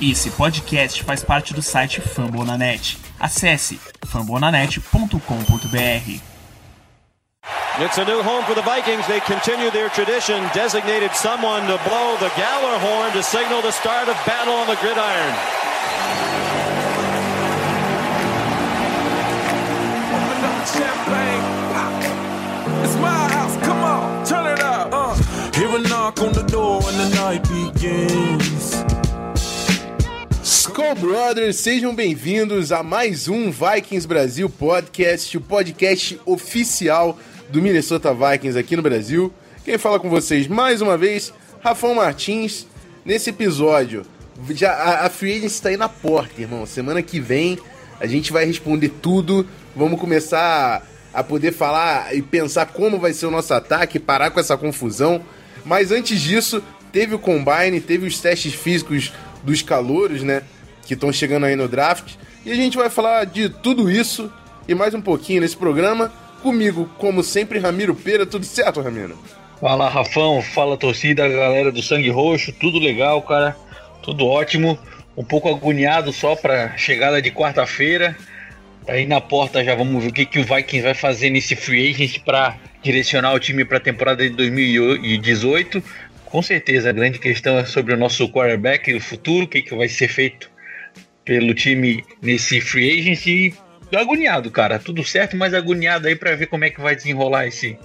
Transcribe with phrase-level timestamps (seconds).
[0.00, 2.96] Esse podcast faz parte do site Fambonanet.
[3.18, 6.20] Acesse fambonanet.com.br.
[7.80, 9.04] It's a new home for the Vikings.
[9.08, 14.08] They continue their tradition, designated someone to blow the Galler horn to signal the start
[14.08, 15.34] of battle on the gridiron.
[20.14, 21.42] Open up the champagne.
[22.84, 23.56] It's my house.
[23.66, 24.92] Come on, turn it up.
[24.92, 25.16] Uh.
[25.54, 28.84] Hear a knock on the door and the night begins.
[30.78, 38.14] Skull Brothers, sejam bem-vindos a mais um Vikings Brasil Podcast, o podcast oficial do Minnesota
[38.14, 39.34] Vikings aqui no Brasil.
[39.64, 42.64] Quem fala com vocês mais uma vez, Rafão Martins.
[43.04, 44.06] Nesse episódio,
[44.50, 46.64] já a, a Free Agency está aí na porta, irmão.
[46.64, 47.58] Semana que vem
[47.98, 49.44] a gente vai responder tudo.
[49.74, 54.38] Vamos começar a poder falar e pensar como vai ser o nosso ataque, parar com
[54.38, 55.22] essa confusão.
[55.64, 60.44] Mas antes disso, teve o combine, teve os testes físicos dos calouros, né?
[60.88, 62.14] Que estão chegando aí no draft.
[62.46, 64.32] E a gente vai falar de tudo isso
[64.66, 66.10] e mais um pouquinho nesse programa.
[66.42, 68.24] Comigo, como sempre, Ramiro Pera.
[68.24, 69.18] Tudo certo, Ramiro?
[69.60, 73.54] Fala Rafão, fala torcida, galera do Sangue Roxo, tudo legal, cara,
[74.02, 74.78] tudo ótimo.
[75.14, 78.16] Um pouco agoniado só pra chegada de quarta-feira.
[78.88, 81.90] Aí na porta já vamos ver o que, que o Vikings vai fazer nesse free
[81.90, 85.82] agent pra direcionar o time pra temporada de 2018.
[86.24, 89.60] Com certeza, a grande questão é sobre o nosso quarterback e o futuro, o que,
[89.60, 90.56] que vai ser feito
[91.28, 93.26] pelo time nesse free agent.
[93.26, 93.54] E
[93.94, 97.76] agoniado, cara, tudo certo, mas agoniado aí pra ver como é que vai desenrolar esse,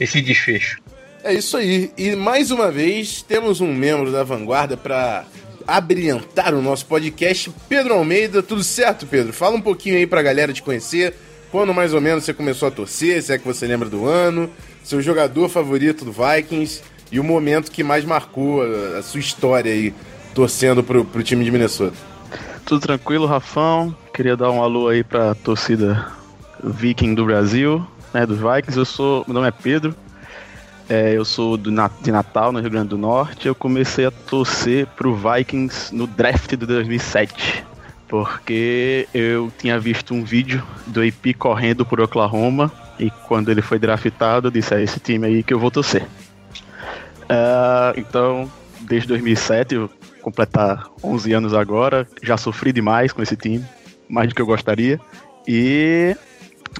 [0.00, 0.82] esse desfecho.
[1.22, 1.92] É isso aí.
[1.96, 5.24] E mais uma vez temos um membro da vanguarda para
[5.68, 8.42] abrilhantar o nosso podcast, Pedro Almeida.
[8.42, 9.32] Tudo certo, Pedro?
[9.32, 11.14] Fala um pouquinho aí pra galera te conhecer.
[11.52, 14.50] Quando mais ou menos você começou a torcer, se é que você lembra do ano,
[14.82, 19.70] seu jogador favorito do Vikings e o momento que mais marcou a, a sua história
[19.70, 19.94] aí
[20.34, 22.09] torcendo pro, pro time de Minnesota.
[22.70, 23.92] Tudo tranquilo, Rafão?
[24.14, 26.06] Queria dar um alô aí pra torcida
[26.62, 28.78] Viking do Brasil, né, dos Vikings.
[28.78, 29.92] Eu sou, meu nome é Pedro,
[30.88, 31.68] é, eu sou do,
[32.00, 33.48] de Natal, no Rio Grande do Norte.
[33.48, 37.66] Eu comecei a torcer pro Vikings no draft de 2007,
[38.06, 43.80] porque eu tinha visto um vídeo do AP correndo por Oklahoma e quando ele foi
[43.80, 46.06] draftado, eu disse: é esse time aí que eu vou torcer.
[47.28, 48.48] Ah, então,
[48.82, 53.64] desde 2007, eu completar 11 anos agora, já sofri demais com esse time,
[54.08, 55.00] mais do que eu gostaria.
[55.46, 56.16] E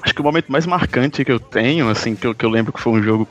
[0.02, 2.72] acho que o momento mais marcante que eu tenho, assim, que eu, que eu lembro
[2.72, 3.28] que foi um jogo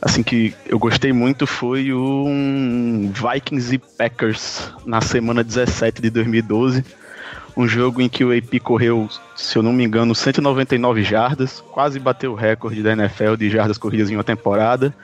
[0.00, 6.84] assim que eu gostei muito foi um Vikings e Packers na semana 17 de 2012.
[7.56, 11.98] Um jogo em que o AP correu, se eu não me engano, 199 jardas, quase
[11.98, 14.94] bateu o recorde da NFL de jardas corridas em uma temporada.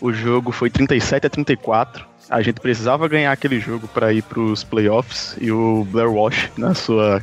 [0.00, 2.04] O jogo foi 37 a 34.
[2.30, 6.48] A gente precisava ganhar aquele jogo para ir para os playoffs e o Blair Walsh,
[6.56, 7.20] na sua,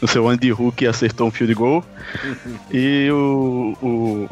[0.00, 1.84] no seu ano de Hulk, acertou um field goal.
[2.70, 4.28] E o, o,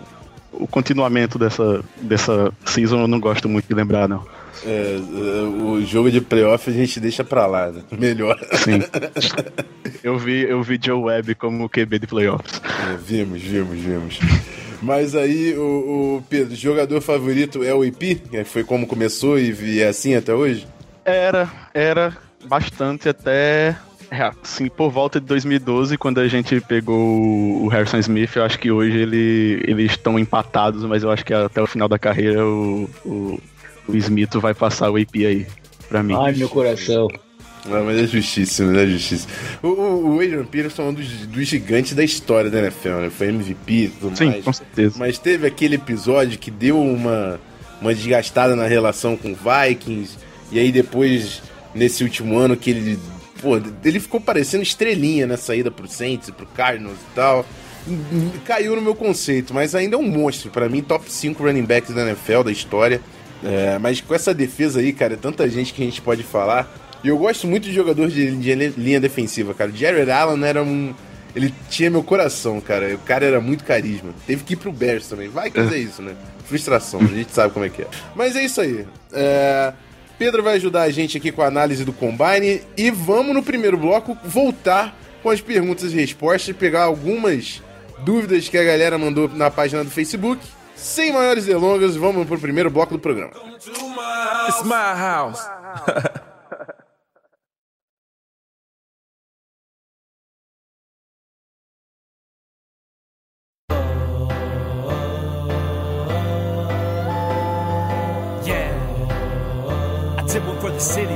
[0.53, 4.25] o continuamento dessa, dessa season eu não gosto muito de lembrar, não.
[4.65, 7.83] É, é, o jogo de playoff a gente deixa pra lá, né?
[7.99, 8.39] Melhor.
[8.53, 8.81] Sim.
[10.05, 12.61] eu, vi, eu vi Joe Webb como QB de playoffs.
[12.89, 14.21] É, vimos, vimos, vimos.
[14.83, 18.17] Mas aí, o, o Pedro, jogador favorito é o IP?
[18.17, 20.67] Que Foi como começou e é assim até hoje?
[21.05, 23.77] Era, era bastante até.
[24.11, 28.59] é, Assim, por volta de 2012, quando a gente pegou o Harrison Smith, eu acho
[28.59, 32.45] que hoje ele, eles estão empatados, mas eu acho que até o final da carreira
[32.45, 33.41] o, o,
[33.89, 35.47] o Smith vai passar o AP aí
[35.89, 36.15] pra mim.
[36.19, 37.09] Ai, meu coração.
[37.67, 39.33] Não, mas é justíssimo, é justíssimo.
[39.63, 43.11] O, o, o Adrian Peterson é um dos, dos gigantes da história da NFL, né?
[43.11, 44.45] Foi MVP e tudo Sim, mais.
[44.45, 44.97] com certeza.
[44.99, 47.41] Mas teve aquele episódio que deu uma,
[47.81, 50.19] uma desgastada na relação com o Vikings.
[50.51, 51.41] E aí depois,
[51.75, 52.99] nesse último ano, que ele.
[53.41, 57.47] Pô, ele ficou parecendo estrelinha na saída pro Saints, pro Cardinals e tal.
[58.45, 60.51] Caiu no meu conceito, mas ainda é um monstro.
[60.51, 63.01] Pra mim, top 5 running backs da NFL, da história.
[63.43, 66.82] É, mas com essa defesa aí, cara, é tanta gente que a gente pode falar.
[67.03, 69.71] E eu gosto muito de jogador de, de linha defensiva, cara.
[69.73, 70.95] Jared Allen era um.
[71.35, 72.95] Ele tinha meu coração, cara.
[72.95, 74.13] O cara era muito carisma.
[74.27, 75.29] Teve que ir pro Bears também.
[75.29, 76.15] Vai que é isso, né?
[76.45, 77.87] Frustração, a gente sabe como é que é.
[78.15, 78.87] Mas é isso aí.
[79.13, 79.73] É,
[80.19, 82.63] Pedro vai ajudar a gente aqui com a análise do Combine.
[82.77, 87.63] E vamos no primeiro bloco voltar com as perguntas e respostas pegar algumas
[88.01, 90.41] dúvidas que a galera mandou na página do Facebook.
[90.77, 93.33] Sem maiores delongas, vamos pro primeiro bloco do programa.
[94.49, 95.41] It's my house.
[95.41, 95.93] Yeah.
[95.95, 96.32] I did
[110.83, 111.15] city.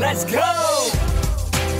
[0.00, 0.38] Let's go!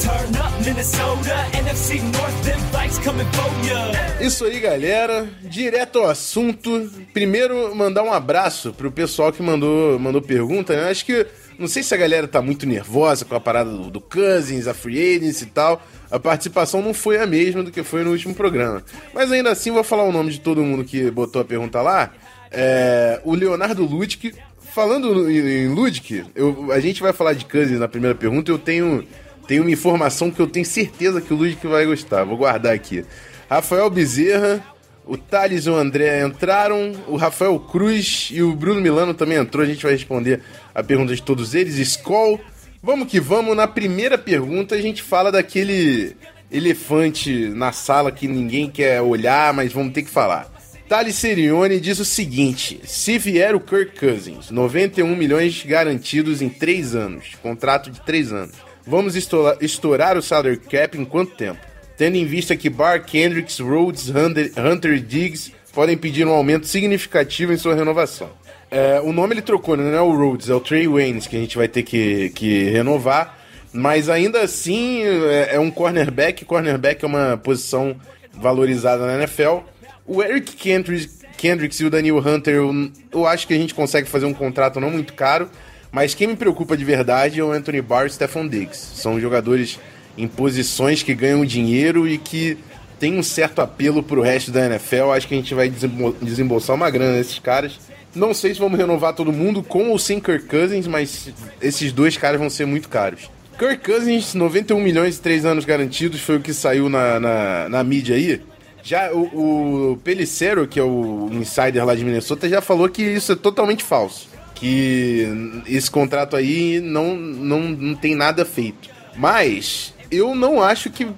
[0.02, 4.20] Turn up Minnesota, NFC North, them Vikes coming for ya.
[4.20, 5.28] Isso aí, galera.
[5.42, 6.90] Direto ao assunto.
[7.12, 10.90] Primeiro, mandar um abraço pro pessoal que mandou, mandou pergunta, né?
[10.90, 11.26] Acho que.
[11.58, 14.74] Não sei se a galera tá muito nervosa com a parada do, do Cousins, a
[14.74, 15.80] Free Agents e tal.
[16.10, 18.84] A participação não foi a mesma do que foi no último programa.
[19.14, 22.12] Mas ainda assim, vou falar o nome de todo mundo que botou a pergunta lá.
[22.50, 24.34] É, o Leonardo Ludwig.
[24.76, 28.50] Falando em, em Ludwig, eu, a gente vai falar de Cousins na primeira pergunta.
[28.50, 29.08] Eu tenho,
[29.49, 32.25] tenho uma informação que eu tenho certeza que o Ludwig vai gostar.
[32.25, 33.02] Vou guardar aqui.
[33.49, 34.62] Rafael Bezerra,
[35.06, 39.64] o Thales e o André entraram, o Rafael Cruz e o Bruno Milano também entrou.
[39.64, 40.43] A gente vai responder
[40.75, 41.78] a pergunta de todos eles.
[41.78, 42.38] Skoll,
[42.82, 43.56] vamos que vamos.
[43.56, 46.14] Na primeira pergunta, a gente fala daquele
[46.52, 50.55] elefante na sala que ninguém quer olhar, mas vamos ter que falar.
[50.88, 56.94] Thales Serione diz o seguinte: se vier o Kirk Cousins, 91 milhões garantidos em 3
[56.94, 58.55] anos, contrato de 3 anos,
[58.87, 61.61] vamos estourar, o salary cap em quanto tempo?
[61.97, 67.53] Tendo em vista que Barr, Kendricks, Rhodes, Hunter, Hunter Diggs podem pedir um aumento significativo
[67.53, 68.31] em sua renovação.
[68.71, 69.85] É, o nome ele trocou, né?
[69.85, 72.65] não é o Rhodes, é o Trey Waynes que a gente vai ter que, que
[72.71, 73.38] renovar.
[73.73, 76.44] Mas ainda assim é, é um cornerback.
[76.44, 77.97] Cornerback é uma posição
[78.33, 79.59] valorizada na NFL.
[80.06, 84.08] O Eric Kendricks, Kendricks e o Daniel Hunter, eu, eu acho que a gente consegue
[84.08, 85.49] fazer um contrato não muito caro.
[85.91, 88.76] Mas quem me preocupa de verdade é o Anthony Barr e o Stephon Diggs.
[89.00, 89.79] São jogadores
[90.17, 92.58] em posições que ganham dinheiro e que
[92.99, 95.11] tem um certo apelo pro resto da NFL.
[95.12, 97.79] Acho que a gente vai desembo- desembolsar uma grana nesses caras.
[98.14, 101.31] Não sei se vamos renovar todo mundo com ou sem Kirk Cousins, mas
[101.61, 103.31] esses dois caras vão ser muito caros.
[103.59, 107.85] Kirk Cousins, 91 milhões e 3 anos garantidos, foi o que saiu na, na, na
[107.85, 108.41] mídia aí.
[108.87, 113.35] Já o, o que é o insider lá de Minnesota, já falou que isso é
[113.35, 114.29] totalmente falso.
[114.55, 115.27] Que
[115.67, 118.88] esse contrato aí não, não, não tem nada feito.
[119.17, 121.09] Mas eu não acho que,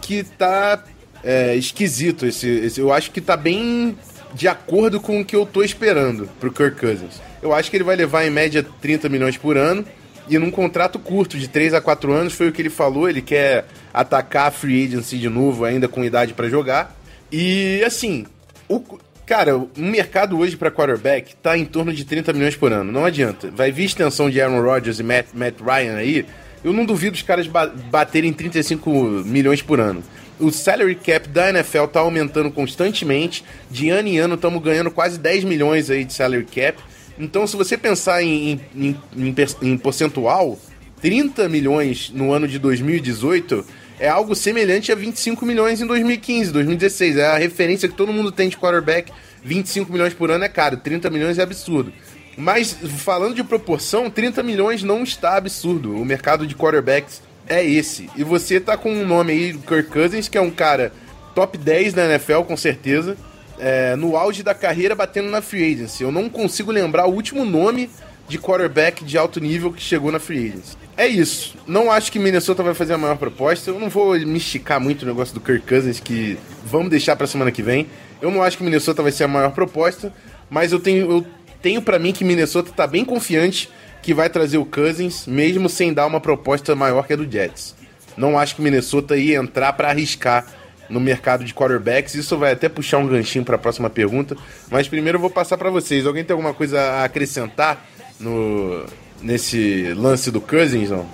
[0.00, 0.82] que tá
[1.22, 2.80] é, esquisito esse, esse.
[2.80, 3.94] Eu acho que tá bem
[4.32, 7.20] de acordo com o que eu tô esperando pro Kirk Cousins.
[7.42, 9.84] Eu acho que ele vai levar em média 30 milhões por ano.
[10.30, 13.06] E num contrato curto, de 3 a 4 anos, foi o que ele falou.
[13.06, 16.97] Ele quer atacar a free agency de novo, ainda com idade para jogar.
[17.30, 18.26] E assim,
[18.68, 18.80] o,
[19.26, 22.90] cara, o mercado hoje para quarterback tá em torno de 30 milhões por ano.
[22.90, 23.50] Não adianta.
[23.50, 26.26] Vai vir extensão de Aaron Rodgers e Matt, Matt Ryan aí.
[26.64, 28.90] Eu não duvido os caras ba baterem 35
[29.24, 30.02] milhões por ano.
[30.40, 33.44] O salary cap da NFL tá aumentando constantemente.
[33.70, 36.78] De ano em ano estamos ganhando quase 10 milhões aí de salary cap.
[37.18, 40.58] Então, se você pensar em, em, em, em percentual,
[41.00, 43.64] 30 milhões no ano de 2018
[43.98, 47.16] é algo semelhante a 25 milhões em 2015, 2016.
[47.16, 49.12] É a referência que todo mundo tem de quarterback.
[49.42, 51.92] 25 milhões por ano é caro, 30 milhões é absurdo.
[52.36, 55.94] Mas falando de proporção, 30 milhões não está absurdo.
[55.94, 58.08] O mercado de quarterbacks é esse.
[58.14, 60.92] E você tá com um nome aí, Kirk Cousins, que é um cara
[61.34, 63.16] top 10 da NFL, com certeza.
[63.58, 66.04] É, no auge da carreira, batendo na free agency.
[66.04, 67.90] Eu não consigo lembrar o último nome
[68.28, 70.76] de quarterback de alto nível que chegou na free agency.
[70.96, 71.56] É isso.
[71.66, 73.70] Não acho que Minnesota vai fazer a maior proposta.
[73.70, 77.26] Eu não vou me esticar muito o negócio do Kirk Cousins, que vamos deixar pra
[77.26, 77.86] semana que vem.
[78.20, 80.12] Eu não acho que Minnesota vai ser a maior proposta,
[80.50, 81.26] mas eu tenho, eu
[81.62, 83.70] tenho para mim que Minnesota tá bem confiante
[84.02, 87.74] que vai trazer o Cousins, mesmo sem dar uma proposta maior que a do Jets.
[88.16, 90.46] Não acho que Minnesota ia entrar para arriscar
[90.88, 92.14] no mercado de quarterbacks.
[92.14, 94.36] Isso vai até puxar um ganchinho para a próxima pergunta.
[94.70, 96.06] Mas primeiro eu vou passar para vocês.
[96.06, 97.86] Alguém tem alguma coisa a acrescentar
[98.20, 98.84] no
[99.20, 100.90] nesse lance do Cousins?
[100.90, 101.08] Não?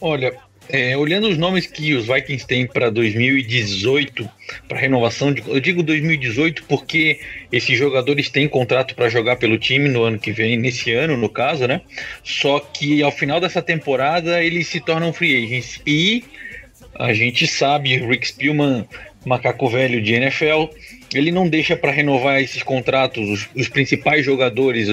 [0.00, 0.34] Olha,
[0.68, 4.28] é, olhando os nomes que os Vikings têm para 2018,
[4.68, 7.20] para renovação, de, eu digo 2018 porque
[7.50, 11.28] esses jogadores têm contrato para jogar pelo time no ano que vem, nesse ano no
[11.28, 11.82] caso, né?
[12.24, 15.80] Só que ao final dessa temporada eles se tornam free agents.
[15.86, 16.24] E
[16.94, 18.86] a gente sabe, Rick Spielman,
[19.24, 20.66] macaco velho de NFL,
[21.14, 24.88] ele não deixa para renovar esses contratos, os, os, principais jogadores,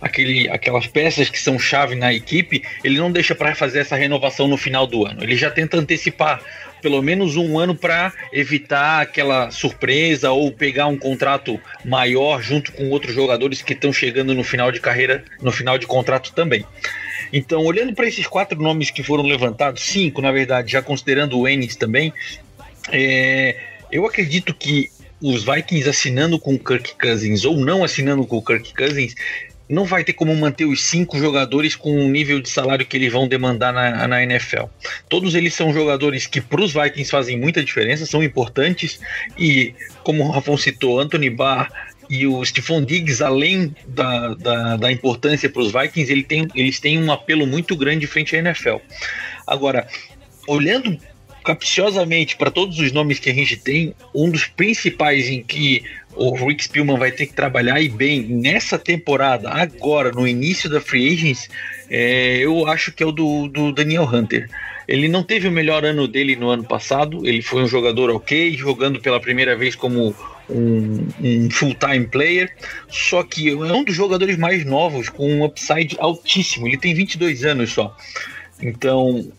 [0.00, 4.48] aquele, aquelas peças que são chave na equipe, ele não deixa para fazer essa renovação
[4.48, 5.22] no final do ano.
[5.22, 6.42] Ele já tenta antecipar
[6.80, 12.88] pelo menos um ano para evitar aquela surpresa ou pegar um contrato maior junto com
[12.90, 16.64] outros jogadores que estão chegando no final de carreira, no final de contrato também.
[17.32, 21.48] Então, olhando para esses quatro nomes que foram levantados, cinco na verdade, já considerando o
[21.48, 22.12] Ennis também,
[22.90, 23.56] é,
[23.92, 28.42] eu acredito que os Vikings assinando com o Kirk Cousins ou não assinando com o
[28.42, 29.14] Kirk Cousins,
[29.70, 33.12] não vai ter como manter os cinco jogadores com o nível de salário que eles
[33.12, 34.64] vão demandar na, na NFL.
[35.08, 39.00] Todos eles são jogadores que para os Vikings fazem muita diferença, são importantes
[39.38, 39.72] e,
[40.02, 41.70] como o Rafão citou, Anthony Barr,
[42.10, 46.80] e o Stephon Diggs, além da, da, da importância para os Vikings, ele tem, eles
[46.80, 48.78] têm um apelo muito grande frente à NFL.
[49.46, 49.86] Agora,
[50.48, 50.98] olhando
[51.44, 55.82] capciosamente para todos os nomes que a gente tem, um dos principais em que
[56.14, 60.80] o Rick Spielman vai ter que trabalhar e bem nessa temporada, agora, no início da
[60.80, 61.48] Free Agents,
[61.88, 64.48] é, eu acho que é o do, do Daniel Hunter.
[64.88, 68.52] Ele não teve o melhor ano dele no ano passado, ele foi um jogador ok,
[68.54, 70.14] jogando pela primeira vez como
[70.48, 72.52] um, um full-time player,
[72.88, 77.44] só que é um dos jogadores mais novos, com um upside altíssimo, ele tem 22
[77.44, 77.96] anos só.
[78.60, 79.30] Então,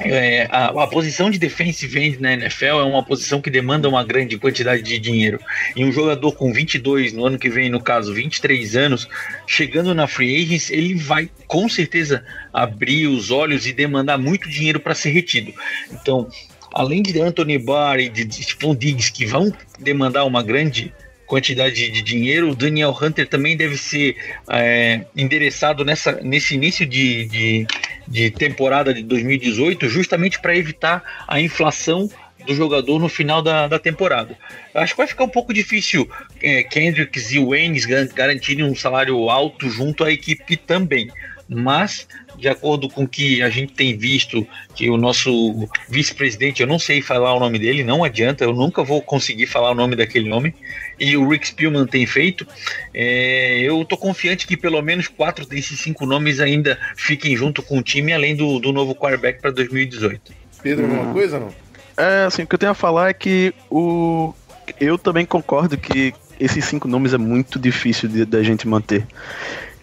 [0.00, 4.02] é, a, a, posição de defensive end na NFL é uma posição que demanda uma
[4.02, 5.38] grande quantidade de dinheiro.
[5.76, 9.08] E um jogador com 22, no ano que vem, no caso, 23 anos,
[9.46, 14.80] chegando na free agents, ele vai com certeza abrir os olhos e demandar muito dinheiro
[14.80, 15.52] para ser retido.
[15.92, 16.28] Então,
[16.72, 20.92] além de Anthony Barr e de Stephon Diggs, que vão demandar uma grande
[21.30, 24.16] quantidade de dinheiro, o Daniel Hunter também deve ser
[24.50, 27.66] é, endereçado nessa, nesse início de, de,
[28.10, 32.10] de temporada de 2018, justamente para evitar a inflação
[32.44, 34.36] do jogador no final da, da temporada.
[34.74, 36.10] Acho que vai ficar um pouco difícil
[36.42, 41.10] é, Kendricks e Waynes garantirem um salário alto junto à equipe também.
[41.48, 42.08] Mas
[42.40, 47.02] de acordo com que a gente tem visto que o nosso vice-presidente, eu não sei
[47.02, 50.54] falar o nome dele, não adianta, eu nunca vou conseguir falar o nome daquele homem,
[50.98, 52.46] e o Rick Spielman tem feito,
[52.94, 57.78] é, eu tô confiante que pelo menos quatro desses cinco nomes ainda fiquem junto com
[57.78, 60.32] o time, além do, do novo quarterback para 2018.
[60.62, 61.12] Pedro, alguma hum.
[61.12, 61.48] coisa não?
[61.96, 64.32] É, assim, o que eu tenho a falar é que o
[64.78, 69.06] eu também concordo que esses cinco nomes é muito difícil da gente manter.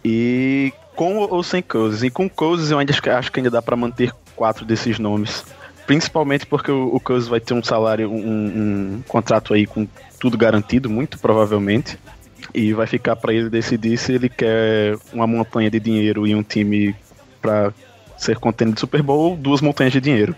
[0.04, 2.04] E com ou sem Cousins.
[2.04, 5.46] E com Cousins eu ainda acho que ainda dá para manter quatro desses nomes.
[5.86, 9.88] Principalmente porque o, o Cousins vai ter um salário, um, um contrato aí com
[10.20, 11.98] tudo garantido, muito provavelmente.
[12.54, 16.44] E vai ficar para ele decidir se ele quer uma montanha de dinheiro e um
[16.44, 16.96] time
[17.42, 17.72] para
[18.18, 20.36] ser contente de Super Bowl ou duas montanhas de dinheiro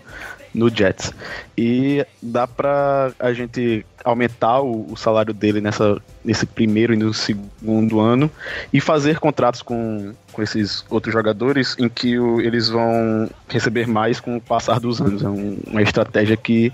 [0.54, 1.14] no Jets.
[1.58, 7.14] E dá pra a gente aumentar o, o, salário dele nessa, nesse primeiro e no
[7.14, 8.32] segundo ano
[8.72, 14.20] e fazer contratos com, com esses outros jogadores em que o, eles vão receber mais
[14.20, 15.24] com o passar dos anos.
[15.24, 16.72] É um, uma estratégia que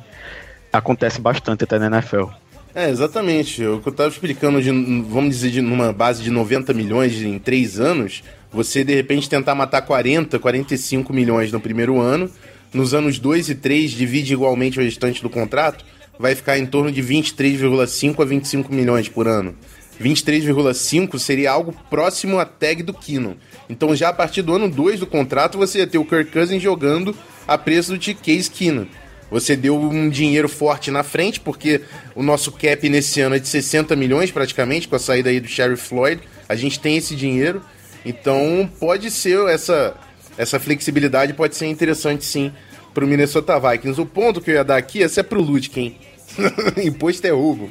[0.71, 2.25] acontece bastante até na NFL.
[2.73, 3.65] É, exatamente.
[3.65, 7.39] O que eu estava explicando, de, vamos dizer, de numa base de 90 milhões em
[7.39, 12.29] três anos, você de repente tentar matar 40, 45 milhões no primeiro ano
[12.75, 15.85] nos anos 2 e 3 divide igualmente o restante do contrato,
[16.19, 19.55] vai ficar em torno de 23,5 a 25 milhões por ano.
[20.01, 23.37] 23,5 seria algo próximo à tag do Kino.
[23.69, 26.61] Então já a partir do ano 2 do contrato você ia ter o Kirk Cousins
[26.61, 27.15] jogando
[27.47, 28.87] a preço de Case Kino.
[29.31, 31.81] Você deu um dinheiro forte na frente, porque
[32.13, 35.47] o nosso cap nesse ano é de 60 milhões praticamente, com a saída aí do
[35.47, 36.21] Sheriff Floyd.
[36.47, 37.61] A gente tem esse dinheiro.
[38.05, 39.95] Então pode ser essa,
[40.37, 42.51] essa flexibilidade pode ser interessante sim
[42.95, 44.01] pro Minnesota Vikings.
[44.01, 45.95] O ponto que eu ia dar aqui, esse é pro Lutkin.
[46.83, 47.69] Imposto é roubo.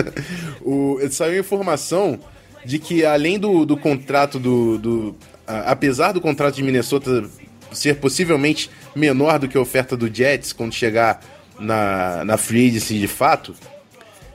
[0.60, 2.18] o, saiu informação
[2.64, 5.16] de que além do, do contrato do, do
[5.46, 7.24] a, apesar do contrato de Minnesota
[7.72, 11.20] ser possivelmente menor do que a oferta do Jets quando chegar
[11.60, 13.54] na, na free agency de fato,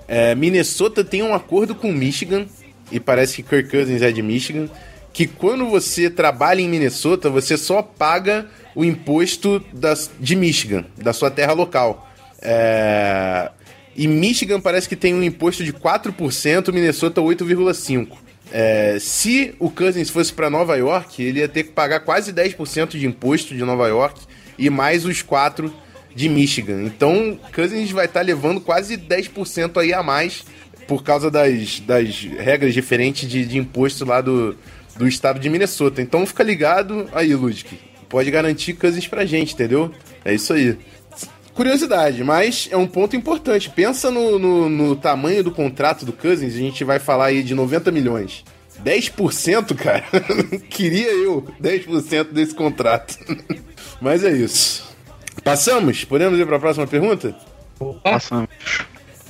[0.07, 2.45] é, Minnesota tem um acordo com Michigan
[2.91, 4.69] e parece que Kirk Cousins é de Michigan
[5.11, 8.47] que quando você trabalha em Minnesota, você só paga
[8.79, 12.09] o imposto das, de Michigan, da sua terra local.
[12.41, 13.51] É...
[13.93, 18.07] E Michigan parece que tem um imposto de 4%, Minnesota 8,5%.
[18.51, 22.91] É, se o Cousins fosse para Nova York, ele ia ter que pagar quase 10%
[22.91, 24.21] de imposto de Nova York
[24.57, 25.69] e mais os 4%
[26.15, 26.81] de Michigan.
[26.83, 30.45] Então, Cousins vai estar tá levando quase 10% aí a mais
[30.87, 34.55] por causa das, das regras diferentes de, de imposto lá do,
[34.95, 36.01] do estado de Minnesota.
[36.01, 37.88] Então fica ligado aí, Ludic.
[38.09, 39.91] Pode garantir Cousins pra gente, entendeu?
[40.25, 40.77] É isso aí.
[41.53, 43.69] Curiosidade, mas é um ponto importante.
[43.69, 47.53] Pensa no, no, no tamanho do contrato do Cousins, a gente vai falar aí de
[47.53, 48.43] 90 milhões.
[48.83, 50.05] 10%, cara?
[50.69, 53.17] Queria eu 10% desse contrato.
[54.01, 54.87] Mas é isso.
[55.43, 56.05] Passamos?
[56.05, 57.35] Podemos ir para a próxima pergunta?
[58.03, 58.49] Passamos.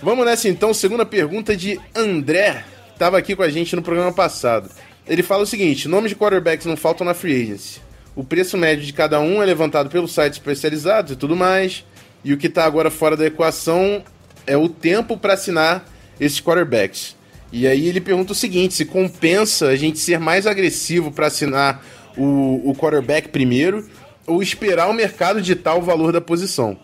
[0.01, 4.13] Vamos nessa então, segunda pergunta de André, que estava aqui com a gente no programa
[4.13, 4.69] passado.
[5.07, 7.81] Ele fala o seguinte: nomes de quarterbacks não faltam na free agency.
[8.15, 11.85] O preço médio de cada um é levantado pelos sites especializados e tudo mais.
[12.23, 14.03] E o que está agora fora da equação
[14.45, 15.85] é o tempo para assinar
[16.19, 17.15] esses quarterbacks.
[17.51, 21.83] E aí ele pergunta o seguinte: se compensa a gente ser mais agressivo para assinar
[22.17, 23.87] o, o quarterback primeiro
[24.27, 26.77] ou esperar o mercado ditar o valor da posição?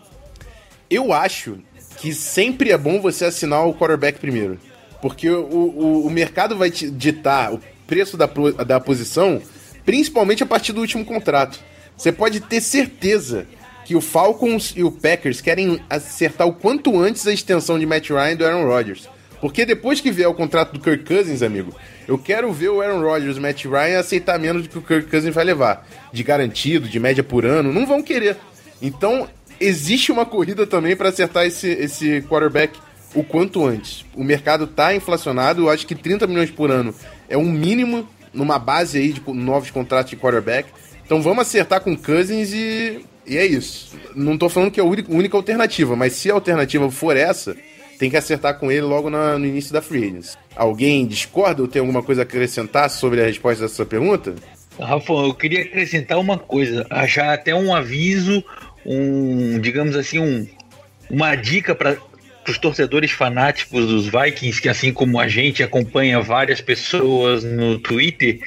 [0.88, 1.58] Eu acho
[1.98, 4.58] que sempre é bom você assinar o quarterback primeiro.
[5.00, 8.26] Porque o, o, o mercado vai ditar o preço da,
[8.66, 9.40] da posição,
[9.86, 11.58] principalmente a partir do último contrato.
[11.96, 13.46] Você pode ter certeza
[13.86, 18.10] que o Falcons e o Packers querem acertar o quanto antes a extensão de Matt
[18.10, 19.08] Ryan do Aaron Rodgers.
[19.40, 21.72] Porque depois que vier o contrato do Kirk Cousins, amigo,
[22.08, 24.82] eu quero ver o Aaron Rodgers e o Matt Ryan aceitar menos do que o
[24.82, 25.86] Kirk Cousins vai levar.
[26.12, 28.36] De garantido, de média por ano, não vão querer.
[28.82, 29.28] Então,
[29.60, 32.78] existe uma corrida também para acertar esse, esse quarterback
[33.14, 34.04] o quanto antes.
[34.14, 36.94] O mercado tá inflacionado, eu acho que 30 milhões por ano
[37.28, 40.68] é um mínimo numa base aí de novos contratos de quarterback.
[41.04, 43.96] Então vamos acertar com Cousins e, e é isso.
[44.14, 47.56] Não tô falando que é a única, única alternativa, mas se a alternativa for essa,
[47.98, 50.36] tem que acertar com ele logo na- no início da free agency.
[50.54, 54.34] Alguém discorda ou tem alguma coisa a acrescentar sobre a resposta dessa pergunta?
[54.78, 58.44] Rafa, eu queria acrescentar uma coisa, achar até um aviso,
[58.84, 60.46] um, digamos assim, um,
[61.08, 61.96] uma dica para
[62.50, 68.40] os torcedores fanáticos dos Vikings, que assim como a gente acompanha várias pessoas no Twitter,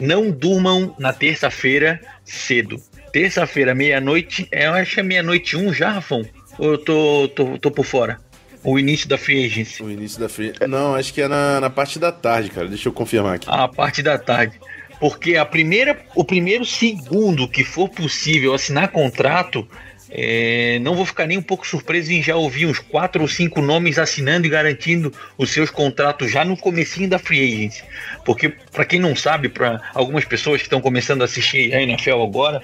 [0.00, 2.80] não durmam na terça-feira cedo.
[3.12, 6.24] Terça-feira, meia-noite, é, eu acho que é meia-noite um já, Rafão?
[6.58, 8.20] Ou eu tô, tô, tô por fora?
[8.62, 9.82] O início da free agency.
[9.82, 12.66] O início da free Não, acho que é na, na parte da tarde, cara.
[12.68, 13.46] Deixa eu confirmar aqui.
[13.48, 14.58] a parte da tarde.
[15.00, 19.66] Porque a primeira, o primeiro segundo que for possível assinar contrato,
[20.10, 23.60] é, não vou ficar nem um pouco surpreso em já ouvir uns quatro ou cinco
[23.60, 27.84] nomes assinando e garantindo os seus contratos já no comecinho da free agency.
[28.24, 32.22] Porque, para quem não sabe, para algumas pessoas que estão começando a assistir a NFL
[32.22, 32.62] agora,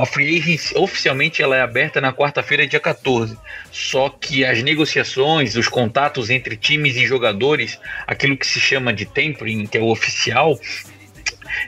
[0.00, 3.36] a free agency oficialmente ela é aberta na quarta-feira, dia 14.
[3.70, 9.06] Só que as negociações, os contatos entre times e jogadores, aquilo que se chama de
[9.06, 10.58] tempering, que é o oficial,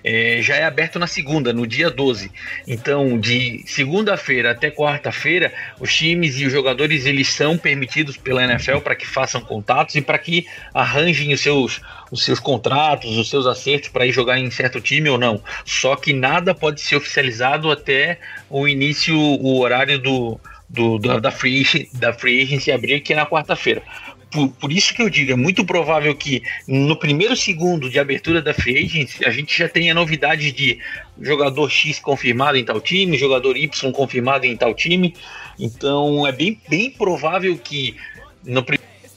[0.04, 2.30] é, já é aberto na segunda, no dia 12.
[2.66, 8.78] Então, de segunda-feira até quarta-feira, os times e os jogadores eles são permitidos pela NFL
[8.78, 13.46] para que façam contatos e para que arranjem os seus, os seus contratos, os seus
[13.46, 15.42] acertos para ir jogar em certo time ou não.
[15.64, 21.30] Só que nada pode ser oficializado até o início, o horário do, do, da, da,
[21.30, 23.82] free, da free agency abrir, que é na quarta-feira.
[24.32, 28.40] Por, por isso que eu digo, é muito provável que no primeiro segundo de abertura
[28.40, 30.78] da free agency a gente já tenha novidades de
[31.21, 35.14] jogador X confirmado em tal time, jogador Y confirmado em tal time.
[35.58, 37.97] Então é bem, bem provável que
[38.45, 38.64] na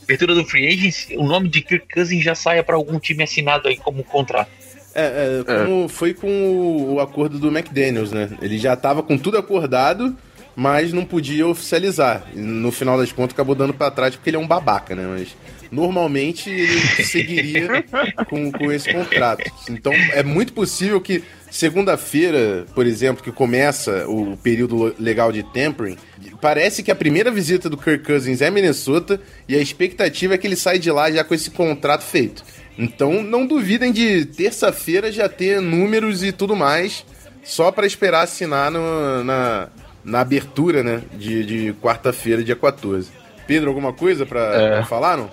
[0.03, 3.67] abertura do free agency o nome de Kirk Cousins já saia para algum time assinado
[3.69, 4.51] aí como contrato.
[4.93, 8.29] É, é, como foi com o, o acordo do McDaniels, né?
[8.41, 10.15] Ele já tava com tudo acordado,
[10.55, 12.25] mas não podia oficializar.
[12.33, 15.05] No final das contas acabou dando pra trás porque ele é um babaca, né?
[15.07, 15.35] Mas
[15.71, 17.83] normalmente ele seguiria
[18.29, 19.43] com, com esse contrato.
[19.69, 25.97] Então é muito possível que segunda-feira, por exemplo, que começa o período legal de tempering,
[26.41, 30.47] parece que a primeira visita do Kirk Cousins é Minnesota e a expectativa é que
[30.47, 32.43] ele saia de lá já com esse contrato feito.
[32.77, 37.05] Então não duvidem de terça-feira já ter números e tudo mais,
[37.43, 39.69] só para esperar assinar no- na,
[40.05, 41.01] na abertura, né?
[41.13, 43.09] De, de quarta-feira, dia 14.
[43.47, 44.39] Pedro, alguma coisa pra,
[44.79, 44.83] É.
[44.83, 45.29] falar, não?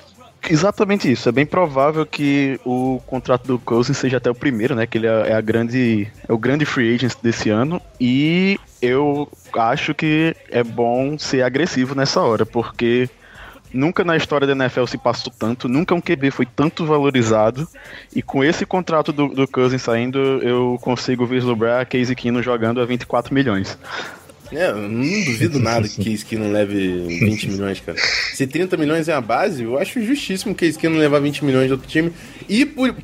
[0.51, 1.29] Exatamente isso.
[1.29, 4.87] É bem provável que o contrato do Cousins seja até o primeiro, né?
[4.87, 7.81] Que ele é é a grande, é o grande free agent desse ano.
[8.01, 13.09] E eu acho que é bom ser agressivo nessa hora, porque
[13.73, 17.69] nunca na história da NFL se passou tanto, nunca um QB foi tanto valorizado.
[18.15, 22.81] E com esse contrato do, do Cousins saindo, eu consigo vislumbrar a Casey Keenum jogando
[22.81, 23.79] a 24 milhões.
[24.53, 27.99] É, eu não duvido nada que Case Keenum leve 20 milhões, cara.
[28.35, 31.67] Se 30 milhões é a base, eu acho justíssimo que Case Keenum levar 20 milhões
[31.67, 32.12] de outro time.
[32.49, 32.95] E por,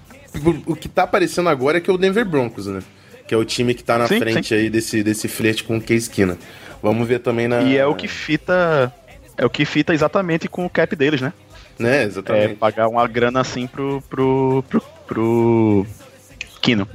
[0.42, 2.80] por- o que tá aparecendo agora é que é o Denver Broncos, né?
[3.26, 5.80] Que é o time que tá na Sim, frente aí desse, desse flerte com o
[5.80, 6.36] Case Keenum.
[6.82, 7.60] Vamos ver também na...
[7.62, 8.92] E é o que fita.
[9.36, 11.32] É o que fita exatamente com o cap deles, né?
[11.78, 12.54] Né, É, exatamente.
[12.56, 14.02] pagar uma grana assim pro.
[14.08, 14.64] pro.
[14.68, 14.82] pro.
[15.06, 15.86] pro
[16.60, 16.88] Kino.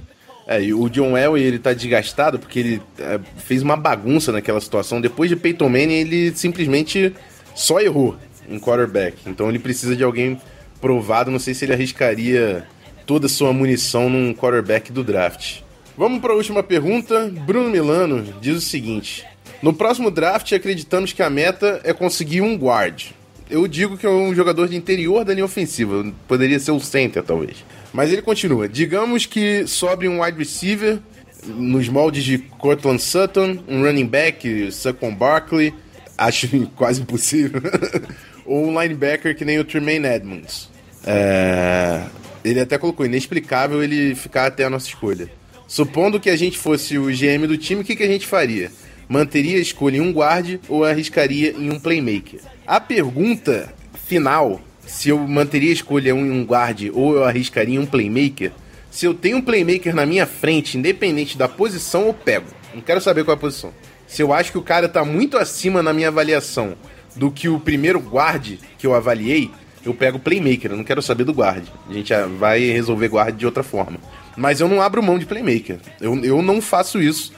[0.45, 4.59] É, e o John Elway, ele tá desgastado porque ele é, fez uma bagunça naquela
[4.59, 4.99] situação.
[4.99, 7.13] Depois de Peyton Manning, ele simplesmente
[7.55, 8.17] só errou
[8.49, 9.17] em quarterback.
[9.25, 10.39] Então ele precisa de alguém
[10.81, 11.31] provado.
[11.31, 12.67] Não sei se ele arriscaria
[13.05, 15.61] toda a sua munição num quarterback do draft.
[15.97, 17.31] Vamos para a última pergunta.
[17.45, 19.25] Bruno Milano diz o seguinte:
[19.61, 23.11] No próximo draft, acreditamos que a meta é conseguir um guard.
[23.49, 26.11] Eu digo que é um jogador de interior da linha ofensiva.
[26.27, 27.63] Poderia ser o center, talvez.
[27.93, 28.67] Mas ele continua.
[28.67, 30.99] Digamos que sobre um wide receiver
[31.45, 35.73] nos moldes de Cortland Sutton, um running back, Saquon Barkley,
[36.17, 37.61] acho quase impossível.
[38.45, 40.69] Ou um linebacker que nem o Tremaine Edmonds.
[41.05, 42.03] É,
[42.43, 45.29] Ele até colocou inexplicável ele ficar até a nossa escolha.
[45.67, 48.69] Supondo que a gente fosse o GM do time, o que, que a gente faria?
[49.07, 52.41] Manteria a escolha em um guard ou arriscaria em um playmaker?
[52.67, 53.73] A pergunta
[54.05, 58.51] final se eu manteria a escolha um, um guard ou eu arriscaria um playmaker,
[58.89, 62.45] se eu tenho um playmaker na minha frente, independente da posição, eu pego.
[62.73, 63.73] Não quero saber qual é a posição.
[64.07, 66.75] Se eu acho que o cara tá muito acima na minha avaliação
[67.15, 69.49] do que o primeiro guard que eu avaliei,
[69.85, 70.71] eu pego o playmaker.
[70.71, 71.63] Eu não quero saber do guard.
[71.89, 73.97] A gente vai resolver guard de outra forma.
[74.37, 75.79] Mas eu não abro mão de playmaker.
[75.99, 77.33] Eu, eu não faço isso.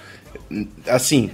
[0.88, 1.32] Assim,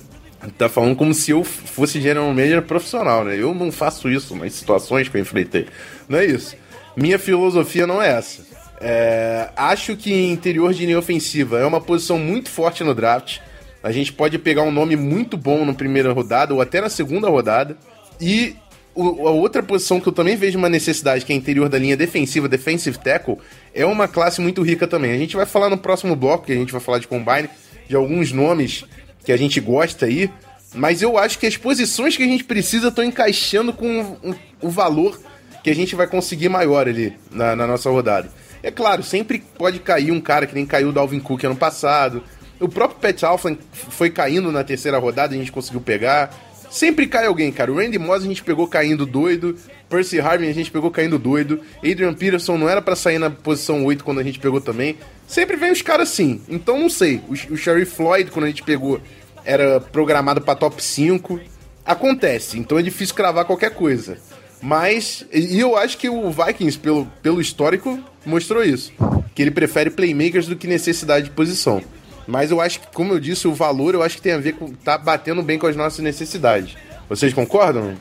[0.49, 3.35] tá falando como se eu fosse general manager profissional, né?
[3.37, 5.67] Eu não faço isso nas situações que eu enfrentei.
[6.09, 6.55] Não é isso.
[6.95, 8.43] Minha filosofia não é essa.
[8.79, 13.39] É, acho que interior de linha ofensiva é uma posição muito forte no draft.
[13.83, 17.29] A gente pode pegar um nome muito bom na primeira rodada ou até na segunda
[17.29, 17.77] rodada.
[18.19, 18.55] E
[18.93, 21.95] o, a outra posição que eu também vejo uma necessidade, que é interior da linha
[21.95, 23.37] defensiva, defensive tackle,
[23.73, 25.11] é uma classe muito rica também.
[25.11, 27.49] A gente vai falar no próximo bloco, que a gente vai falar de combine,
[27.87, 28.85] de alguns nomes
[29.23, 30.29] que a gente gosta aí.
[30.73, 34.17] Mas eu acho que as posições que a gente precisa estão encaixando com
[34.61, 35.19] o, valor
[35.63, 38.29] que a gente vai conseguir maior ali na, na nossa rodada.
[38.63, 42.23] É claro, sempre pode cair um cara que nem caiu o Dalvin Cook ano passado.
[42.59, 46.33] O próprio Pat Alpha foi caindo na terceira rodada, a gente conseguiu pegar.
[46.69, 47.71] Sempre cai alguém, cara.
[47.71, 49.57] O Randy Moss a gente pegou caindo doido.
[49.91, 51.59] Percy Harvin a gente pegou caindo doido.
[51.79, 54.97] Adrian Peterson não era para sair na posição 8 quando a gente pegou também.
[55.27, 56.41] Sempre vem os caras assim.
[56.47, 57.21] Então não sei.
[57.27, 59.01] O, o Floyd, quando a gente pegou,
[59.43, 61.39] era programado para top 5.
[61.85, 62.57] Acontece.
[62.57, 64.17] Então é difícil cravar qualquer coisa.
[64.61, 68.93] Mas, e eu acho que o Vikings, pelo, pelo histórico, mostrou isso.
[69.35, 71.83] Que ele prefere playmakers do que necessidade de posição.
[72.27, 74.53] Mas eu acho que, como eu disse, o valor eu acho que tem a ver
[74.53, 74.71] com.
[74.71, 76.77] tá batendo bem com as nossas necessidades.
[77.09, 77.97] Vocês concordam?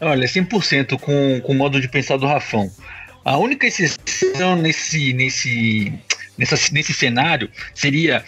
[0.00, 2.70] Olha, 100% com, com o modo de pensar do Rafão.
[3.24, 5.92] A única exceção nesse, nesse,
[6.36, 8.24] nessa, nesse cenário seria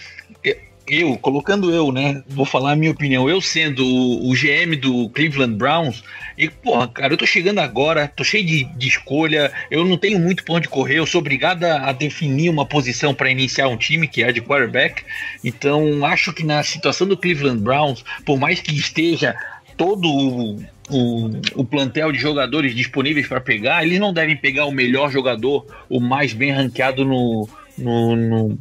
[0.90, 2.22] eu, colocando eu, né?
[2.28, 3.30] Vou falar a minha opinião.
[3.30, 6.02] Eu sendo o, o GM do Cleveland Browns,
[6.36, 10.18] e, porra, cara, eu tô chegando agora, tô cheio de, de escolha, eu não tenho
[10.18, 13.76] muito pra onde correr, eu sou obrigado a, a definir uma posição para iniciar um
[13.76, 15.04] time, que é de quarterback.
[15.44, 19.36] Então, acho que na situação do Cleveland Browns, por mais que esteja
[19.80, 20.56] todo o,
[20.90, 25.64] o, o, plantel de jogadores disponíveis para pegar, eles não devem pegar o melhor jogador,
[25.88, 28.58] o mais bem ranqueado no, no, no,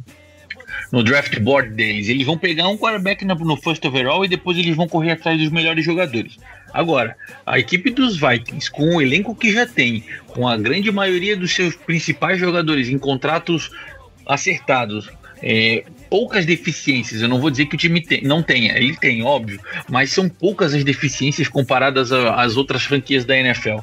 [0.90, 2.08] no draft board deles.
[2.08, 5.50] Eles vão pegar um quarterback no first overall e depois eles vão correr atrás dos
[5.50, 6.38] melhores jogadores.
[6.72, 11.36] Agora, a equipe dos Vikings, com o elenco que já tem, com a grande maioria
[11.36, 13.70] dos seus principais jogadores em contratos
[14.24, 15.10] acertados,
[15.42, 17.22] é, poucas deficiências.
[17.22, 20.28] Eu não vou dizer que o time tem, não tenha, ele tem, óbvio, mas são
[20.28, 23.78] poucas as deficiências comparadas às outras franquias da NFL.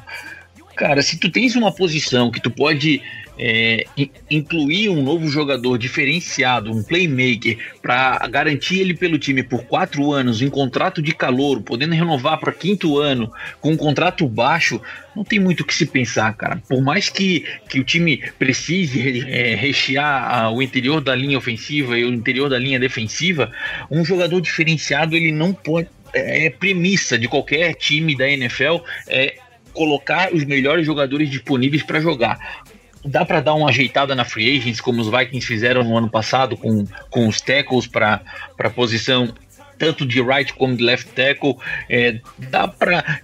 [0.76, 3.02] Cara, se tu tens uma posição que tu pode
[3.38, 3.84] é,
[4.28, 10.42] incluir um novo jogador diferenciado, um playmaker, para garantir ele pelo time por quatro anos
[10.42, 14.80] em contrato de calor, podendo renovar para quinto ano com um contrato baixo,
[15.14, 16.62] não tem muito o que se pensar, cara.
[16.68, 21.98] Por mais que, que o time precise é, rechear a, o interior da linha ofensiva
[21.98, 23.52] e o interior da linha defensiva,
[23.90, 25.88] um jogador diferenciado ele não pode.
[26.12, 29.36] É, é premissa de qualquer time da NFL é
[29.74, 32.64] colocar os melhores jogadores disponíveis para jogar
[33.08, 36.56] dá para dar uma ajeitada na free agents, como os Vikings fizeram no ano passado
[36.56, 38.22] com, com os tackles para
[38.58, 39.32] a posição
[39.78, 41.56] tanto de right como de left tackle.
[41.88, 43.20] É, dá para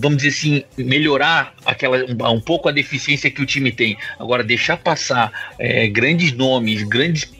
[0.00, 1.96] vamos dizer assim, melhorar aquela
[2.30, 3.96] um, pouco a deficiência que o time tem.
[4.18, 7.32] Agora, deixar passar é, grandes nomes, grandes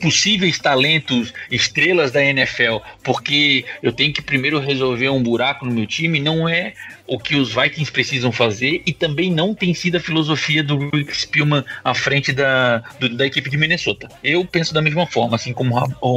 [0.00, 5.86] possíveis talentos, estrelas da NFL, porque eu tenho que primeiro resolver um buraco no meu
[5.86, 6.74] time, não é
[7.12, 11.14] o que os Vikings precisam fazer e também não tem sido a filosofia do Rick
[11.14, 14.08] Spielman à frente da, do, da equipe de Minnesota.
[14.24, 15.74] Eu penso da mesma forma, assim como,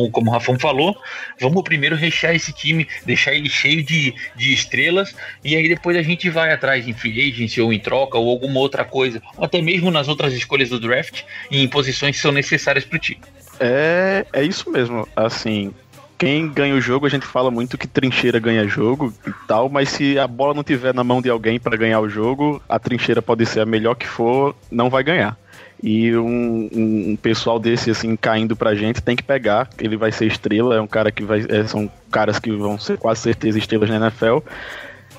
[0.10, 0.96] como o Rafão falou,
[1.40, 6.02] vamos primeiro rechear esse time, deixar ele cheio de, de estrelas e aí depois a
[6.02, 9.62] gente vai atrás em free agency ou em troca ou alguma outra coisa, ou até
[9.62, 13.20] mesmo nas outras escolhas do draft em posições que são necessárias para o time.
[13.60, 15.08] É, é isso mesmo.
[15.16, 15.74] Assim,
[16.18, 19.90] quem ganha o jogo, a gente fala muito que trincheira ganha jogo e tal, mas
[19.90, 23.22] se a bola não tiver na mão de alguém para ganhar o jogo, a trincheira
[23.22, 25.38] pode ser a melhor que for, não vai ganhar.
[25.84, 29.70] E um, um, um, pessoal desse, assim, caindo pra gente, tem que pegar.
[29.78, 31.46] Ele vai ser estrela, é um cara que vai.
[31.50, 34.40] É, são caras que vão ser quase certeza estrelas na NFL.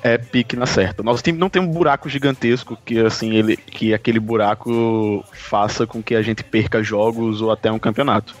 [0.03, 1.03] É pique na certa.
[1.03, 6.03] Nosso time não tem um buraco gigantesco que assim ele que aquele buraco faça com
[6.03, 8.35] que a gente perca jogos ou até um campeonato.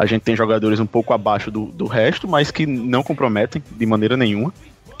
[0.00, 3.84] A gente tem jogadores um pouco abaixo do, do resto, mas que não comprometem de
[3.84, 4.50] maneira nenhuma.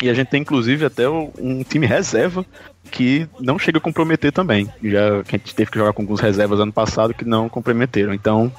[0.02, 2.44] E a gente tem inclusive até um time reserva
[2.90, 4.68] que não chega a comprometer também.
[4.84, 8.12] Já que a gente teve que jogar com alguns reservas ano passado que não comprometeram.
[8.12, 8.52] Então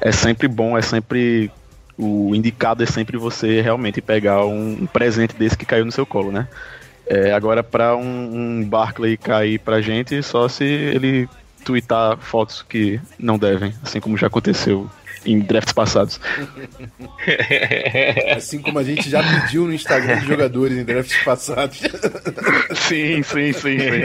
[0.00, 1.50] é sempre bom, é sempre
[1.98, 6.32] o indicado é sempre você realmente pegar um, presente desse que caiu no seu colo,
[6.32, 6.48] né?
[7.06, 11.28] É, agora, para um, um Barkley cair pra gente, só se ele
[11.66, 14.88] twittar fotos que não devem, assim como já aconteceu
[15.26, 16.20] em drafts passados.
[18.36, 21.78] Assim como a gente já pediu no Instagram de jogadores em drafts passados.
[22.88, 24.00] sim, sim, sim, sim.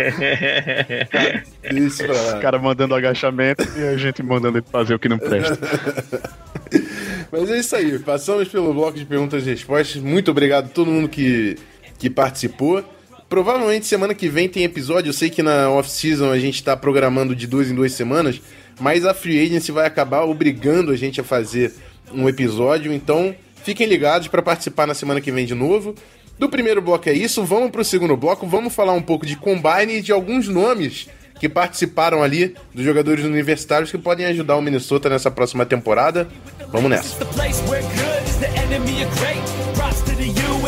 [1.77, 2.37] Isso pra lá.
[2.37, 5.57] O cara mandando agachamento e a gente mandando ele fazer o que não presta.
[7.31, 10.01] Mas é isso aí, passamos pelo bloco de perguntas e respostas.
[10.01, 11.57] Muito obrigado a todo mundo que,
[11.97, 12.83] que participou.
[13.29, 15.09] Provavelmente semana que vem tem episódio.
[15.09, 18.41] Eu sei que na off-season a gente tá programando de duas em duas semanas,
[18.79, 21.73] mas a Free Agency vai acabar obrigando a gente a fazer
[22.13, 22.93] um episódio.
[22.93, 25.95] Então fiquem ligados para participar na semana que vem de novo.
[26.37, 28.47] Do primeiro bloco é isso, vamos pro segundo bloco.
[28.47, 31.07] Vamos falar um pouco de combine e de alguns nomes
[31.39, 36.27] que participaram ali dos jogadores universitários que podem ajudar o Minnesota nessa próxima temporada.
[36.71, 37.17] Vamos nessa.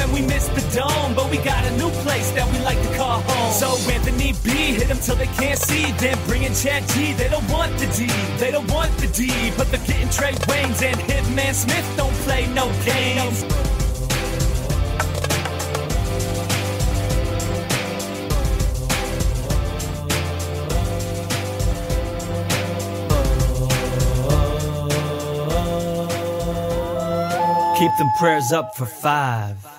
[0.04, 2.98] And we miss the dome, but we got a new place that we like to
[2.98, 3.54] call home.
[3.54, 5.92] So Anthony B, hit them till they can't see.
[5.94, 9.52] Then bring in Chad G, they don't want the D, they don't want the D,
[9.58, 13.44] but they're getting Trey Waynes and Hitman Smith don't play no games.
[27.80, 29.73] Keep them prayers up for five.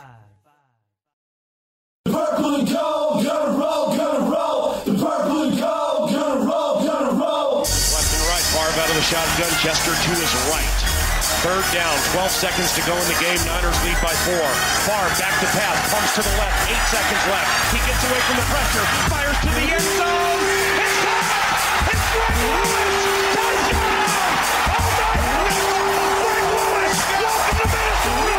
[9.64, 10.76] Chester to his right.
[11.40, 13.40] Third down, 12 seconds to go in the game.
[13.48, 14.44] Niners lead by four.
[14.84, 16.68] Favre back to pass, pumps to the left.
[16.68, 17.48] Eight seconds left.
[17.72, 20.44] He gets away from the pressure, fires to the end zone.
[20.84, 21.96] It's caught!
[21.96, 23.08] It's Greg Lewis!
[23.32, 24.04] Touchdown!
[24.68, 25.32] Oh my God!
[26.12, 27.00] Greg Lewis!
[27.24, 28.36] Welcome to Minnesota!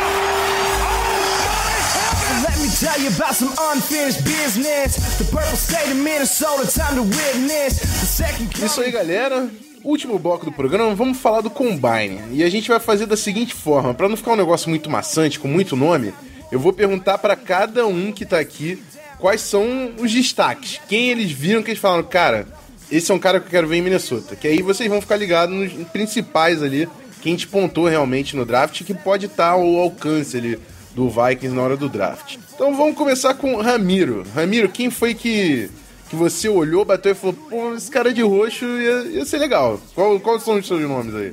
[2.46, 5.18] Let me tell you about some unfinished business.
[5.18, 7.82] The purple state of Minnesota, time to witness.
[7.82, 9.50] The second Isso aí, galera.
[9.86, 12.20] Último bloco do programa, vamos falar do Combine.
[12.32, 15.38] E a gente vai fazer da seguinte forma, para não ficar um negócio muito maçante,
[15.38, 16.12] com muito nome,
[16.50, 18.82] eu vou perguntar para cada um que tá aqui
[19.20, 20.80] quais são os destaques.
[20.88, 22.48] Quem eles viram que eles falaram, cara,
[22.90, 24.34] esse é um cara que eu quero ver em Minnesota.
[24.34, 26.88] Que aí vocês vão ficar ligados nos principais ali,
[27.22, 30.58] quem despontou realmente no draft, que pode estar ao alcance ali
[30.96, 32.38] do Vikings na hora do draft.
[32.52, 34.24] Então vamos começar com Ramiro.
[34.34, 35.70] Ramiro, quem foi que
[36.08, 39.80] que você olhou, bateu e falou, pô, esse cara de roxo ia, ia ser legal.
[39.94, 41.32] Qual, quais são os seus nomes aí?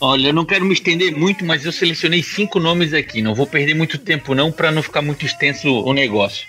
[0.00, 3.20] Olha, eu não quero me estender muito, mas eu selecionei cinco nomes aqui.
[3.20, 6.46] Não vou perder muito tempo não para não ficar muito extenso o negócio.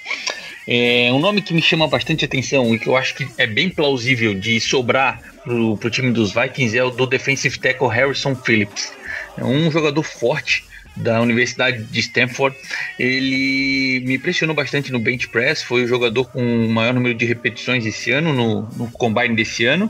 [0.67, 3.69] É, um nome que me chama bastante atenção e que eu acho que é bem
[3.69, 8.93] plausível de sobrar pro, pro time dos Vikings é o do defensive tackle Harrison Phillips.
[9.35, 10.63] É um jogador forte
[10.95, 12.55] da Universidade de Stanford.
[12.97, 17.25] Ele me impressionou bastante no bench press, foi o jogador com o maior número de
[17.25, 19.89] repetições esse ano, no, no combine desse ano.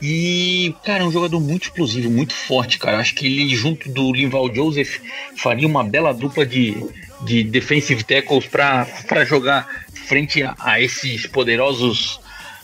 [0.00, 2.98] E, cara, é um jogador muito explosivo, muito forte, cara.
[2.98, 4.98] Acho que ele, junto do Linval Joseph,
[5.36, 6.76] faria uma bela dupla de,
[7.24, 9.66] de defensive tackles para jogar
[10.06, 12.20] frente a, a esses poderosos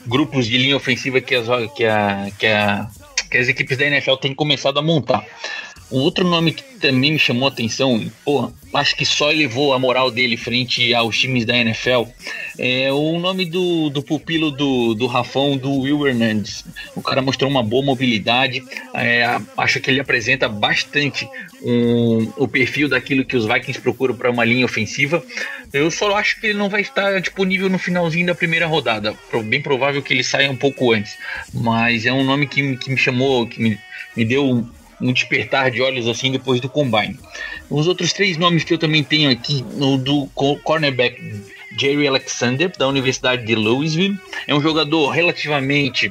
[0.07, 2.89] grupos de linha ofensiva que as, que, a, que, a,
[3.31, 5.25] que as equipes da NFL têm começado a montar.
[5.91, 9.79] Um outro nome que também me chamou a atenção, pô, acho que só elevou a
[9.79, 12.05] moral dele frente aos times da NFL,
[12.59, 16.65] é o nome do, do pupilo do, do Rafão, do Will Hernandez.
[16.95, 18.63] O cara mostrou uma boa mobilidade,
[18.95, 19.25] é,
[19.57, 21.29] acho que ele apresenta bastante
[21.63, 25.25] um, o perfil daquilo que os Vikings procuram para uma linha ofensiva.
[25.73, 29.15] Eu só acho que ele não vai estar disponível no finalzinho da primeira rodada.
[29.45, 31.17] Bem provável que ele saia um pouco antes.
[31.53, 33.79] Mas é um nome que, que me chamou, que me,
[34.17, 34.69] me deu
[35.05, 37.19] um despertar de olhos assim depois do combine.
[37.69, 40.27] Os outros três nomes que eu também tenho aqui, o do
[40.65, 41.21] cornerback
[41.79, 46.11] Jerry Alexander, da Universidade de Louisville, é um jogador relativamente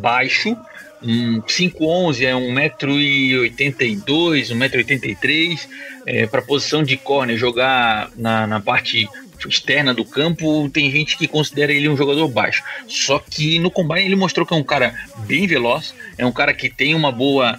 [0.00, 0.56] baixo,
[1.02, 5.60] um 5'11 é 1,82m, 1,83m,
[6.06, 9.08] é, para posição de corner, jogar na, na parte
[9.46, 12.62] externa do campo, tem gente que considera ele um jogador baixo.
[12.88, 14.94] Só que no combine ele mostrou que é um cara
[15.26, 17.58] bem veloz, é um cara que tem uma boa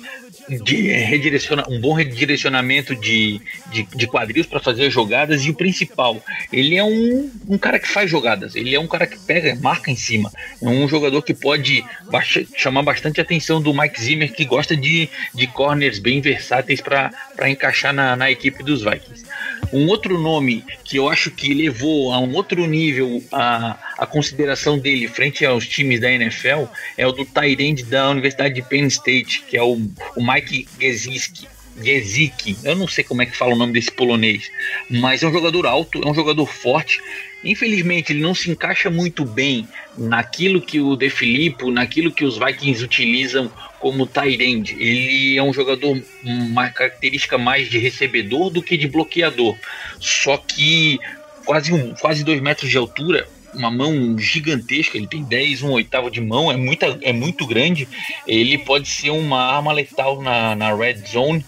[0.64, 6.24] de redireciona, um bom redirecionamento de, de, de quadris para fazer jogadas e o principal,
[6.52, 9.92] ele é um, um cara que faz jogadas, ele é um cara que pega, marca
[9.92, 10.32] em cima,
[10.62, 15.10] é um jogador que pode baixa, chamar bastante atenção do Mike Zimmer que gosta de,
[15.34, 17.12] de corners bem versáteis para
[17.50, 19.26] encaixar na, na equipe dos Vikings.
[19.74, 24.80] Um outro nome que eu acho que levou a um outro nível a, a consideração
[24.80, 26.66] dele frente aos times da NFL
[26.98, 29.74] é o do Tyrande da Universidade de Penn State, que é o,
[30.16, 31.48] o Mike Gesicki.
[31.80, 34.50] Gezik, eu não sei como é que fala o nome desse polonês,
[34.90, 37.00] mas é um jogador alto, é um jogador forte.
[37.44, 42.38] Infelizmente, ele não se encaixa muito bem naquilo que o De Filippo, naquilo que os
[42.38, 44.76] Vikings utilizam como end.
[44.80, 49.56] Ele é um jogador uma característica mais de recebedor do que de bloqueador.
[50.00, 51.00] Só que
[51.46, 56.12] quase um, quase dois metros de altura, uma mão gigantesca, ele tem 10, um oitavo
[56.12, 57.88] de mão, é, muita, é muito grande.
[58.28, 61.44] Ele pode ser uma arma letal na, na red zone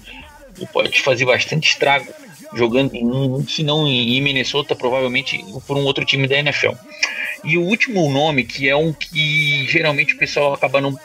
[0.68, 2.08] pode fazer bastante estrago
[2.54, 2.92] jogando,
[3.48, 6.72] se não em Minnesota, provavelmente por um outro time da NFL.
[7.44, 10.98] E o último nome, que é um que geralmente o pessoal acaba não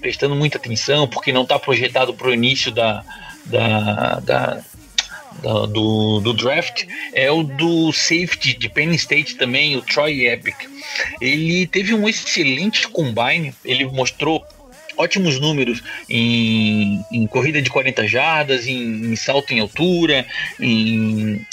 [0.00, 3.04] prestando muita atenção, porque não está projetado para o início da,
[3.44, 4.62] da, da,
[5.66, 10.56] do, do, draft, é o do safety de Penn State também, o Troy Epic.
[11.20, 14.46] Ele teve um excelente combine, ele mostrou
[14.96, 20.26] ótimos números em, em corrida de 40 jardas, em, em salto em altura,
[20.58, 21.44] em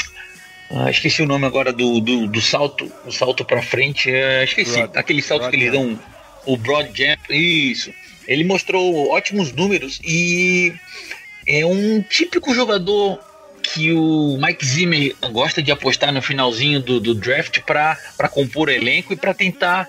[0.75, 4.73] ah, esqueci o nome agora do, do, do salto, o salto para frente, é, esqueci,
[4.73, 5.99] broad, aquele salto broad que eles dão,
[6.47, 7.93] o broad jump, isso.
[8.27, 10.73] Ele mostrou ótimos números e
[11.45, 13.19] é um típico jogador
[13.61, 19.13] que o Mike Zimmer gosta de apostar no finalzinho do, do draft para compor elenco
[19.13, 19.87] e para tentar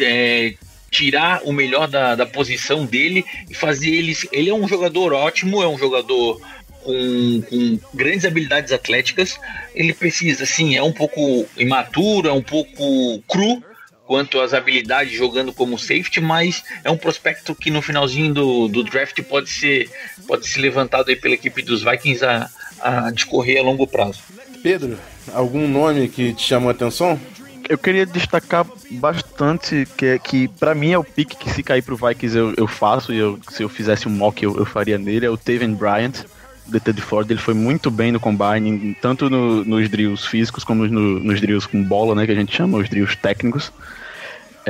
[0.00, 0.54] é,
[0.90, 4.16] tirar o melhor da, da posição dele e fazer ele.
[4.32, 6.40] Ele é um jogador ótimo, é um jogador
[6.82, 9.38] com, com, grandes habilidades atléticas.
[9.74, 13.62] Ele precisa, sim, é um pouco imaturo, é um pouco cru
[14.08, 18.82] quanto às habilidades jogando como safety, mas é um prospecto que no finalzinho do, do
[18.82, 19.90] draft pode ser,
[20.26, 22.48] pode ser levantado aí pela equipe dos Vikings a,
[22.80, 24.20] a discorrer a longo prazo.
[24.62, 24.98] Pedro,
[25.34, 27.20] algum nome que te chamou a atenção?
[27.68, 31.82] eu queria destacar bastante que, é, que para mim é o pique que se cair
[31.82, 34.96] pro Vikings eu, eu faço, e eu, se eu fizesse um mock eu, eu faria
[34.96, 36.24] nele, é o Taven Bryant,
[36.66, 40.86] do de Ford, ele foi muito bem no combine, tanto no, nos drills físicos como
[40.86, 43.70] no, nos drills com bola, né, que a gente chama os drills técnicos.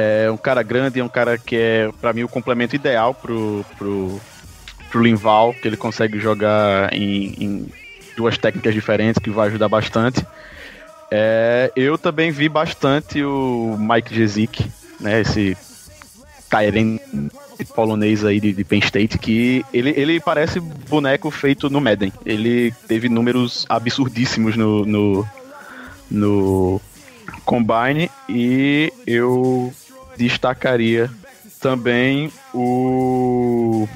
[0.01, 3.67] É um cara grande, é um cara que é, para mim, o complemento ideal pro,
[3.77, 4.21] pro,
[4.89, 7.73] pro Linval, que ele consegue jogar em, em
[8.17, 10.25] duas técnicas diferentes, que vai ajudar bastante.
[11.11, 15.21] É, eu também vi bastante o Mike Jezik, né?
[15.21, 15.57] Esse
[16.49, 17.01] Tyrene
[17.75, 22.13] polonês aí de, de, Penn State, que ele, ele parece boneco feito no Madden.
[22.25, 25.27] Ele teve números absurdíssimos no, no,
[26.09, 26.81] no
[27.45, 29.73] Combine e eu
[30.19, 31.11] destacaria
[31.61, 33.89] também o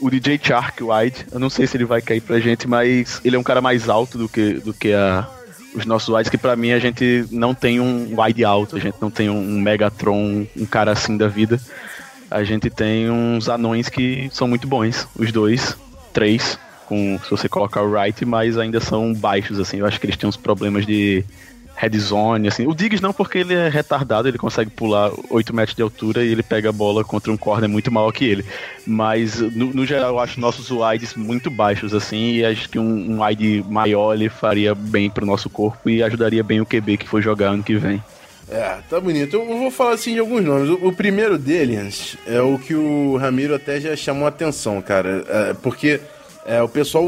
[0.00, 1.26] o DJ Shark Wide.
[1.30, 3.86] Eu não sei se ele vai cair pra gente, mas ele é um cara mais
[3.86, 5.28] alto do que, do que a,
[5.74, 8.96] os nossos wides, que para mim a gente não tem um wide alto, a gente
[8.98, 11.60] não tem um Megatron, um cara assim da vida.
[12.30, 15.76] A gente tem uns anões que são muito bons, os dois,
[16.14, 19.78] três, com se você colocar o right, mas ainda são baixos, assim.
[19.78, 21.24] Eu acho que eles têm uns problemas de
[21.80, 22.66] head zone, assim.
[22.66, 26.30] O Diggs não, porque ele é retardado, ele consegue pular 8 metros de altura e
[26.30, 28.44] ele pega a bola contra um corner muito maior que ele.
[28.86, 33.12] Mas, no, no geral, eu acho nossos wides muito baixos, assim, e acho que um,
[33.12, 37.08] um wide maior ele faria bem pro nosso corpo e ajudaria bem o QB que
[37.08, 38.02] for jogar ano que vem.
[38.50, 39.36] É, tá bonito.
[39.36, 40.68] Eu vou falar assim de alguns nomes.
[40.68, 45.24] O, o primeiro deles é o que o Ramiro até já chamou atenção, cara.
[45.28, 46.00] É, porque
[46.44, 47.06] é, o pessoal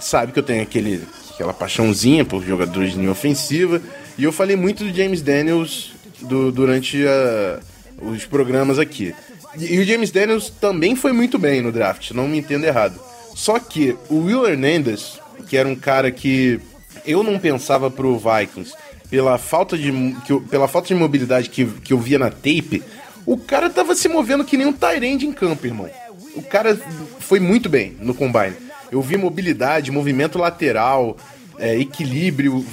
[0.00, 1.02] sabe que eu tenho aquele
[1.42, 3.82] aquela paixãozinha por jogadores de linha ofensiva.
[4.16, 7.58] E eu falei muito do James Daniels do, durante a,
[8.00, 9.12] os programas aqui.
[9.58, 12.98] E, e, o James Daniels também foi muito bem no draft, não me entenda errado.
[13.34, 16.60] Só que o Will Hernandez, que era um cara que
[17.04, 18.72] eu não pensava pro Vikings,
[19.10, 19.90] pela falta de,
[20.24, 22.82] que pela falta de mobilidade que, que eu via na tape,
[23.26, 25.90] o cara tava se movendo que nem um Tyrande em campo, irmão.
[26.34, 26.78] O cara
[27.18, 28.56] foi muito bem no combine.
[28.92, 31.16] Eu vi mobilidade, movimento lateral,
[31.58, 32.64] é, equilíbrio.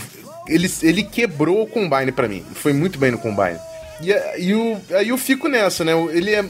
[0.47, 2.43] Ele, ele quebrou o combine para mim.
[2.55, 3.59] Foi muito bem no combine.
[4.01, 5.91] E, e o, aí eu fico nessa, né?
[6.11, 6.41] Ele é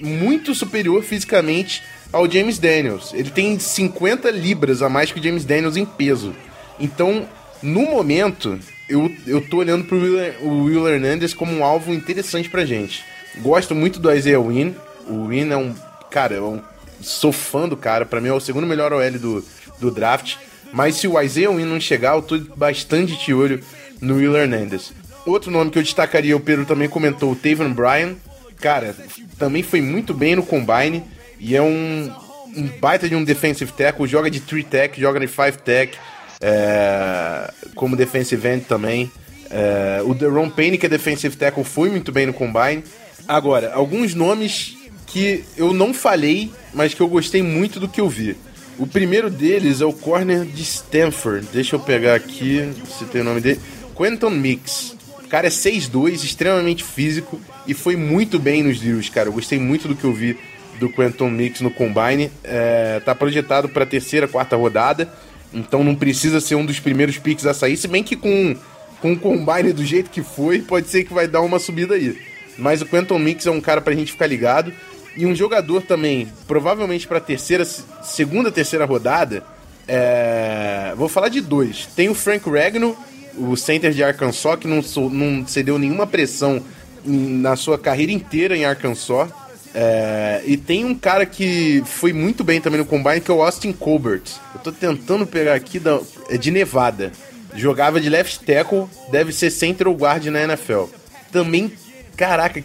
[0.00, 3.12] muito superior fisicamente ao James Daniels.
[3.14, 6.34] Ele tem 50 libras a mais que o James Daniels em peso.
[6.78, 7.28] Então,
[7.62, 12.48] no momento, eu, eu tô olhando pro Will, o Will Hernandez como um alvo interessante
[12.48, 13.04] pra gente.
[13.38, 14.74] Gosto muito do Isaiah Wynn.
[15.06, 15.74] O Wynn é um.
[16.10, 16.60] Cara, é um
[17.00, 19.44] sou fã do cara, para mim é o segundo melhor OL do,
[19.78, 20.36] do draft.
[20.72, 23.60] Mas se o Isaiah Wynn não chegar, eu tô bastante de olho
[24.00, 24.92] no Will Hernandez.
[25.26, 28.16] Outro nome que eu destacaria, o Pedro também comentou, o Taven Bryan.
[28.60, 28.94] Cara,
[29.38, 31.02] também foi muito bem no Combine
[31.38, 32.10] e é um,
[32.56, 35.98] um baita de um defensive tackle, joga de 3 tech, joga de 5 tech,
[36.40, 39.10] é, como defensive end também.
[39.50, 42.84] É, o Deron Payne, que é defensive tackle, foi muito bem no Combine.
[43.26, 48.08] Agora, alguns nomes que eu não falei, mas que eu gostei muito do que eu
[48.08, 48.36] vi.
[48.80, 51.46] O primeiro deles é o corner de Stanford.
[51.52, 53.60] Deixa eu pegar aqui se tem o nome dele.
[53.94, 54.96] Quentin Mix.
[55.22, 59.28] O cara é 6'2, extremamente físico e foi muito bem nos drills, cara.
[59.28, 60.38] Eu gostei muito do que eu vi
[60.78, 62.32] do Quentin Mix no Combine.
[62.42, 65.12] É, tá projetado para terceira, quarta rodada.
[65.52, 67.76] Então não precisa ser um dos primeiros picks a sair.
[67.76, 68.56] Se bem que com,
[69.02, 72.16] com o Combine do jeito que foi, pode ser que vai dar uma subida aí.
[72.56, 74.72] Mas o Quentin Mix é um cara pra gente ficar ligado.
[75.16, 79.42] E um jogador também, provavelmente para terceira, segunda, terceira rodada.
[79.86, 80.94] É...
[80.96, 81.86] Vou falar de dois.
[81.96, 82.96] Tem o Frank Regno,
[83.36, 84.80] o center de Arkansas, que não,
[85.10, 86.62] não cedeu nenhuma pressão
[87.04, 89.28] na sua carreira inteira em Arkansas.
[89.74, 90.42] É...
[90.44, 93.72] E tem um cara que foi muito bem também no combine, que é o Austin
[93.72, 94.22] Colbert.
[94.54, 96.00] Eu tô tentando pegar aqui da...
[96.28, 97.12] é de Nevada.
[97.54, 100.84] Jogava de left tackle, deve ser center ou guard na NFL.
[101.32, 101.72] Também,
[102.16, 102.62] caraca,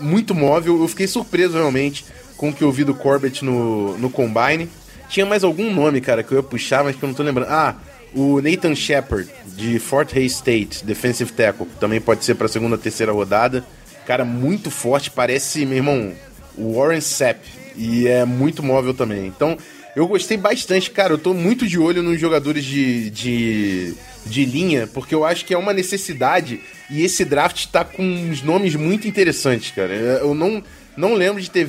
[0.00, 0.80] muito móvel.
[0.80, 2.04] Eu fiquei surpreso realmente
[2.36, 4.68] com o que eu vi do Corbett no, no Combine.
[5.08, 7.50] Tinha mais algum nome, cara, que eu ia puxar, mas que eu não tô lembrando.
[7.50, 7.76] Ah,
[8.14, 11.66] o Nathan Shepard, de Fort Hays State, Defensive Tackle.
[11.78, 13.64] Também pode ser pra segunda, terceira rodada.
[14.06, 16.12] Cara, muito forte, parece, meu irmão,
[16.56, 17.40] o Warren Sapp.
[17.76, 19.26] E é muito móvel também.
[19.26, 19.56] Então,
[19.96, 21.12] eu gostei bastante, cara.
[21.12, 23.94] Eu tô muito de olho nos jogadores de, de,
[24.26, 28.42] de linha, porque eu acho que é uma necessidade e esse draft tá com uns
[28.42, 29.94] nomes muito interessantes, cara.
[29.94, 30.62] Eu não,
[30.96, 31.66] não lembro de ter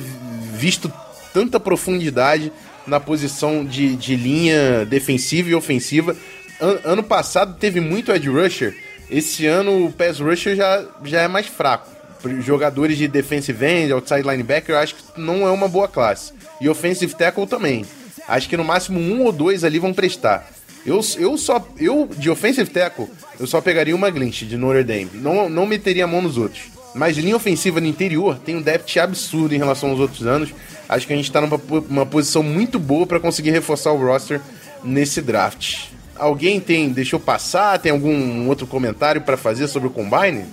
[0.54, 0.92] visto
[1.32, 2.52] tanta profundidade
[2.86, 6.16] na posição de, de linha defensiva e ofensiva.
[6.60, 8.74] An ano passado teve muito edge rusher.
[9.10, 11.94] Esse ano o pass rusher já, já é mais fraco.
[12.40, 16.32] Jogadores de defensive end, outside linebacker, eu acho que não é uma boa classe.
[16.60, 17.84] E offensive tackle também.
[18.28, 20.50] Acho que no máximo um ou dois ali vão prestar.
[20.84, 21.66] Eu, eu só.
[21.78, 23.08] Eu, de offensive tackle,
[23.40, 25.10] eu só pegaria uma glitch de Notre Dame.
[25.14, 26.62] Não, não meteria a mão nos outros.
[26.94, 30.54] Mas linha ofensiva no interior tem um depth absurdo em relação aos outros anos.
[30.88, 31.60] Acho que a gente tá numa
[31.90, 34.40] uma posição muito boa para conseguir reforçar o roster
[34.82, 35.88] nesse draft.
[36.14, 36.88] Alguém tem.
[36.88, 37.78] Deixou passar?
[37.78, 40.44] Tem algum outro comentário para fazer sobre o Combine?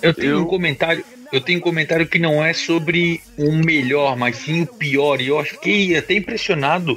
[0.00, 0.42] Eu tenho eu...
[0.42, 1.04] um comentário.
[1.34, 5.20] Eu tenho um comentário que não é sobre o melhor, mas sim o pior.
[5.20, 6.96] E eu fiquei até impressionado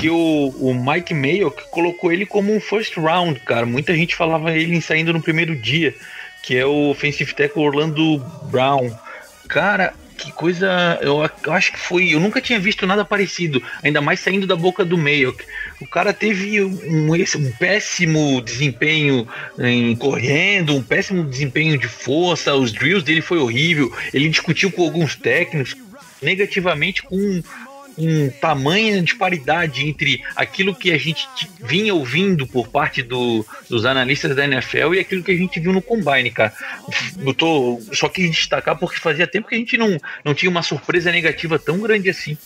[0.00, 3.66] que o, o Mike Mayo colocou ele como um first round, cara.
[3.66, 5.94] Muita gente falava ele saindo no primeiro dia,
[6.42, 8.90] que é o offensive tackle Orlando Brown.
[9.46, 10.98] Cara, que coisa.
[11.02, 12.14] Eu, eu, acho que foi.
[12.14, 15.36] Eu nunca tinha visto nada parecido, ainda mais saindo da boca do Mayo.
[15.80, 19.26] O cara teve um, um péssimo desempenho
[19.58, 23.90] em correndo, um péssimo desempenho de força, os drills dele foi horrível.
[24.12, 25.74] Ele discutiu com alguns técnicos
[26.22, 27.42] negativamente com
[28.00, 31.26] um tamanha disparidade entre aquilo que a gente
[31.60, 35.72] vinha ouvindo por parte do, dos analistas da NFL e aquilo que a gente viu
[35.72, 36.52] no Combine, cara.
[37.18, 40.62] Eu tô, só quis destacar porque fazia tempo que a gente não, não tinha uma
[40.62, 42.36] surpresa negativa tão grande assim.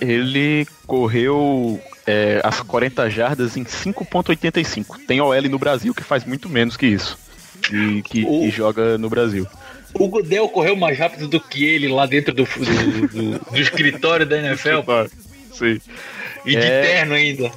[0.00, 5.06] Ele correu é, as 40 jardas em 5.85.
[5.06, 7.18] Tem OL no Brasil que faz muito menos que isso.
[7.72, 8.40] E que, o...
[8.40, 9.46] que joga no Brasil.
[9.94, 14.26] O Godel correu mais rápido do que ele lá dentro do, do, do, do escritório
[14.26, 14.80] da NFL.
[15.52, 15.80] Sim.
[16.44, 16.82] E de é...
[16.82, 17.50] terno ainda.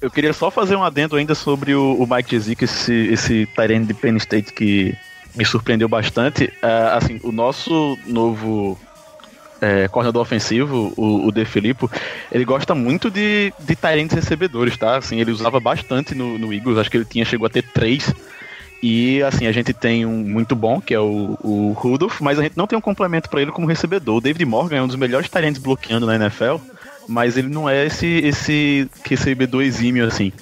[0.00, 3.84] Eu queria só fazer um adendo ainda sobre o, o Mike Jezik, esse, esse Tyrene
[3.84, 4.96] de Penn State que
[5.34, 6.44] me surpreendeu bastante.
[6.44, 8.78] Uh, assim, o nosso novo
[9.60, 11.90] é, coordenador ofensivo, o, o De Filippo,
[12.32, 14.96] ele gosta muito de, de Tyrants recebedores, tá?
[14.96, 18.12] Assim, ele usava bastante no, no Eagles, acho que ele tinha chegou a ter três
[18.82, 22.42] e assim, a gente tem um muito bom, que é o, o Rudolph, mas a
[22.42, 24.16] gente não tem um complemento para ele como recebedor.
[24.16, 26.56] O David Morgan é um dos melhores talentos bloqueando na NFL,
[27.06, 30.32] mas ele não é esse, esse recebedor exímio assim.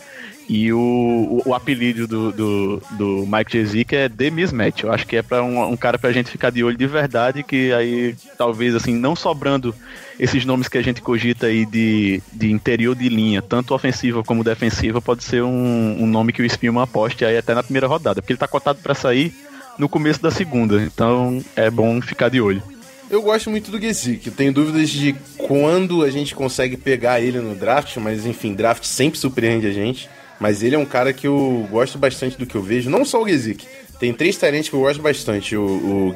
[0.49, 4.83] E o, o, o apelido do, do, do Mike Jezik é The Mismatch.
[4.83, 7.43] Eu acho que é para um, um, cara pra gente ficar de olho de verdade,
[7.43, 9.75] que aí talvez assim, não sobrando
[10.19, 14.43] esses nomes que a gente cogita aí de, de interior de linha, tanto ofensiva como
[14.43, 18.23] defensiva, pode ser um, um nome que o Espinho aposte aí até na primeira rodada,
[18.23, 19.35] porque ele tá cotado para sair
[19.79, 20.83] no começo da segunda.
[20.83, 22.63] Então é bom ficar de olho.
[23.11, 24.31] Eu gosto muito do Gesick.
[24.31, 29.19] Tenho dúvidas de quando a gente consegue pegar ele no draft, mas enfim, draft sempre
[29.19, 30.09] surpreende a gente.
[30.41, 32.91] Mas ele é um cara que eu gosto bastante do que eu vejo.
[32.91, 33.67] Não só o Gesick.
[33.99, 35.57] Tem três talentos que eu gosto bastante.
[35.57, 36.15] O, o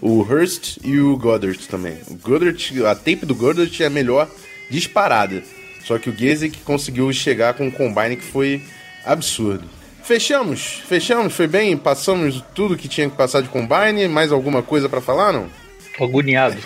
[0.00, 1.98] o Hurst e o Goddard também.
[2.08, 4.28] O Goddard, a tape do Goddard é a melhor
[4.70, 5.42] disparada.
[5.84, 8.62] Só que o Gesick conseguiu chegar com um combine que foi
[9.04, 9.64] absurdo.
[10.02, 14.08] Fechamos, fechamos, foi bem, passamos tudo que tinha que passar de combine.
[14.08, 15.48] Mais alguma coisa para falar, não?
[15.96, 16.56] Tô agoniado.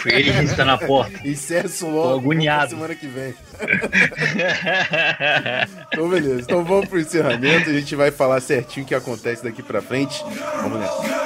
[0.00, 1.26] Foi ele que está na porta.
[1.26, 2.02] Encerra logo.
[2.02, 2.70] Tô agoniado.
[2.70, 3.34] Semana que vem.
[5.92, 6.42] então, beleza.
[6.42, 7.70] Então vamos pro encerramento.
[7.70, 10.22] A gente vai falar certinho o que acontece daqui pra frente.
[10.62, 11.17] Vamos nessa.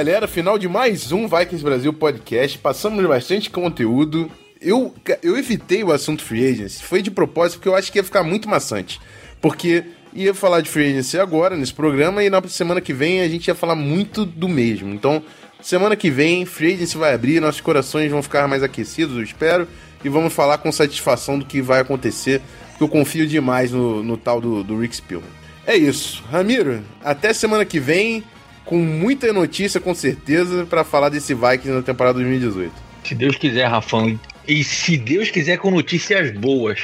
[0.00, 0.26] Galera.
[0.26, 2.56] Final de mais um Vikings Brasil Podcast.
[2.56, 4.30] Passamos bastante conteúdo.
[4.58, 6.82] Eu, eu evitei o assunto free agency.
[6.82, 8.98] Foi de propósito, porque eu acho que ia ficar muito maçante.
[9.42, 9.84] Porque
[10.14, 13.48] ia falar de free agency agora, nesse programa, e na semana que vem a gente
[13.48, 14.90] ia falar muito do mesmo.
[14.94, 15.22] Então,
[15.60, 19.68] semana que vem, free agency vai abrir, nossos corações vão ficar mais aquecidos, eu espero.
[20.02, 22.40] E vamos falar com satisfação do que vai acontecer,
[22.70, 25.28] porque eu confio demais no, no tal do, do Rick Spielman.
[25.66, 26.24] É isso.
[26.30, 28.24] Ramiro, até semana que vem
[28.70, 32.72] com muita notícia, com certeza, para falar desse Vikings na temporada 2018.
[33.02, 34.18] Se Deus quiser, Rafão.
[34.46, 36.78] E se Deus quiser, com notícias boas.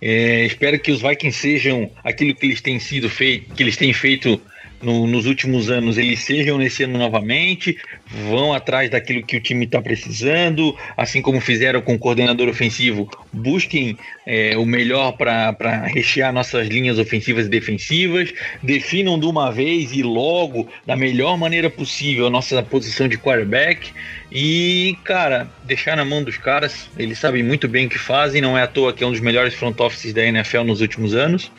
[0.00, 3.92] É, espero que os Vikings sejam aquilo que eles têm sido feito, que eles têm
[3.92, 4.40] feito
[4.82, 7.76] no, nos últimos anos eles sejam nesse ano novamente,
[8.06, 13.10] vão atrás daquilo que o time está precisando, assim como fizeram com o coordenador ofensivo,
[13.32, 19.92] busquem é, o melhor para rechear nossas linhas ofensivas e defensivas, definam de uma vez
[19.92, 23.92] e logo, da melhor maneira possível, a nossa posição de quarterback
[24.30, 28.56] e, cara, deixar na mão dos caras, eles sabem muito bem o que fazem, não
[28.56, 31.50] é à toa que é um dos melhores front offices da NFL nos últimos anos.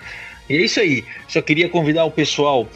[0.50, 1.06] E é isso aí.
[1.28, 2.68] Só queria convidar o pessoal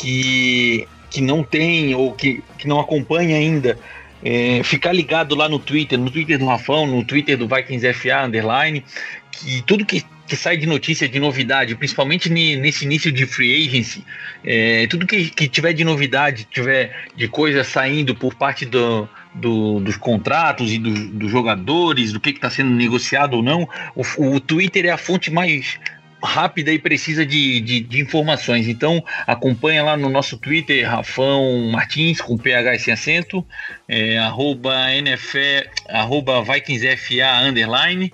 [0.00, 3.78] que, que não tem ou que, que não acompanha ainda,
[4.24, 8.24] é, ficar ligado lá no Twitter, no Twitter do Rafão, no Twitter do Vikings FA
[8.24, 8.82] Underline,
[9.30, 14.04] que tudo que, que sai de notícia, de novidade, principalmente nesse início de free agency,
[14.42, 19.80] é, tudo que, que tiver de novidade, tiver de coisa saindo por parte do, do,
[19.80, 24.02] dos contratos e do, dos jogadores, do que está sendo negociado ou não, o,
[24.34, 25.78] o Twitter é a fonte mais
[26.22, 28.68] rápida e precisa de, de, de, informações.
[28.68, 33.44] Então acompanha lá no nosso Twitter, Rafão Martins, com PH sem acento,
[33.88, 38.12] é, arroba NFE, arroba VikingsFA underline.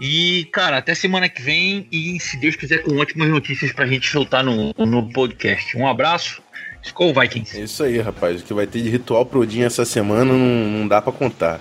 [0.00, 4.08] E, cara, até semana que vem e, se Deus quiser, com ótimas notícias pra gente
[4.08, 5.76] soltar no, no podcast.
[5.76, 6.40] Um abraço.
[6.82, 7.58] Skol Vikings.
[7.58, 8.40] É isso aí, rapaz.
[8.40, 11.60] O que vai ter de ritual pro Odin essa semana não, não dá para contar.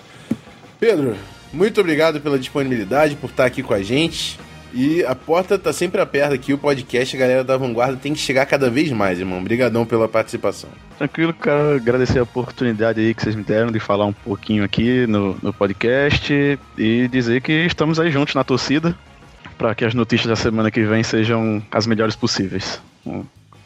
[0.80, 1.18] Pedro,
[1.52, 4.40] muito obrigado pela disponibilidade, por estar aqui com a gente.
[4.78, 8.20] E a porta tá sempre aberta aqui, o podcast, a galera da vanguarda tem que
[8.20, 9.40] chegar cada vez mais, irmão.
[9.40, 10.70] Obrigadão pela participação.
[11.00, 11.78] Tranquilo, cara.
[11.78, 15.52] Agradecer a oportunidade aí que vocês me deram de falar um pouquinho aqui no, no
[15.52, 18.96] podcast e dizer que estamos aí juntos na torcida
[19.58, 22.80] para que as notícias da semana que vem sejam as melhores possíveis.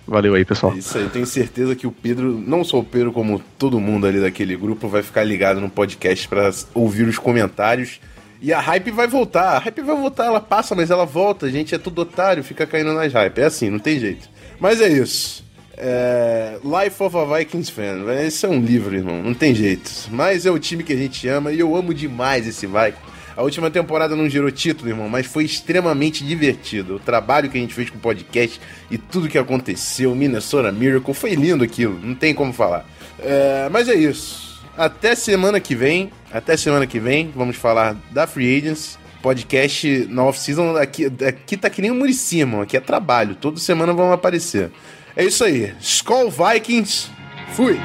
[0.08, 0.72] Valeu aí, pessoal.
[0.72, 4.08] É isso aí, tenho certeza que o Pedro, não só o Pedro, como todo mundo
[4.08, 8.00] ali daquele grupo, vai ficar ligado no podcast para ouvir os comentários
[8.42, 9.58] e a hype vai voltar.
[9.58, 11.46] A hype vai voltar, ela passa, mas ela volta.
[11.46, 13.40] A gente é tudo otário, fica caindo nas hype.
[13.40, 14.28] É assim, não tem jeito.
[14.60, 15.46] Mas é isso.
[15.78, 16.58] É...
[16.64, 18.12] Life of a Vikings Fan.
[18.26, 19.22] Esse é um livro, irmão.
[19.22, 19.92] Não tem jeito.
[20.10, 23.12] Mas é o time que a gente ama e eu amo demais esse Vikings.
[23.36, 26.96] A última temporada não gerou título, irmão, mas foi extremamente divertido.
[26.96, 31.14] O trabalho que a gente fez com o podcast e tudo que aconteceu, Minnesota Miracle,
[31.14, 32.86] foi lindo aquilo, não tem como falar.
[33.20, 34.51] É, mas é isso.
[34.82, 36.12] Até semana que vem.
[36.34, 37.32] Até semana que vem.
[37.36, 38.98] Vamos falar da Free Agents.
[39.22, 40.76] Podcast na off-season.
[40.76, 42.64] Aqui, aqui tá que nem o Muricy, mano.
[42.64, 43.36] Aqui é trabalho.
[43.36, 44.72] Toda semana vão aparecer.
[45.16, 45.72] É isso aí.
[45.80, 47.12] Skull Vikings.
[47.54, 47.80] Fui.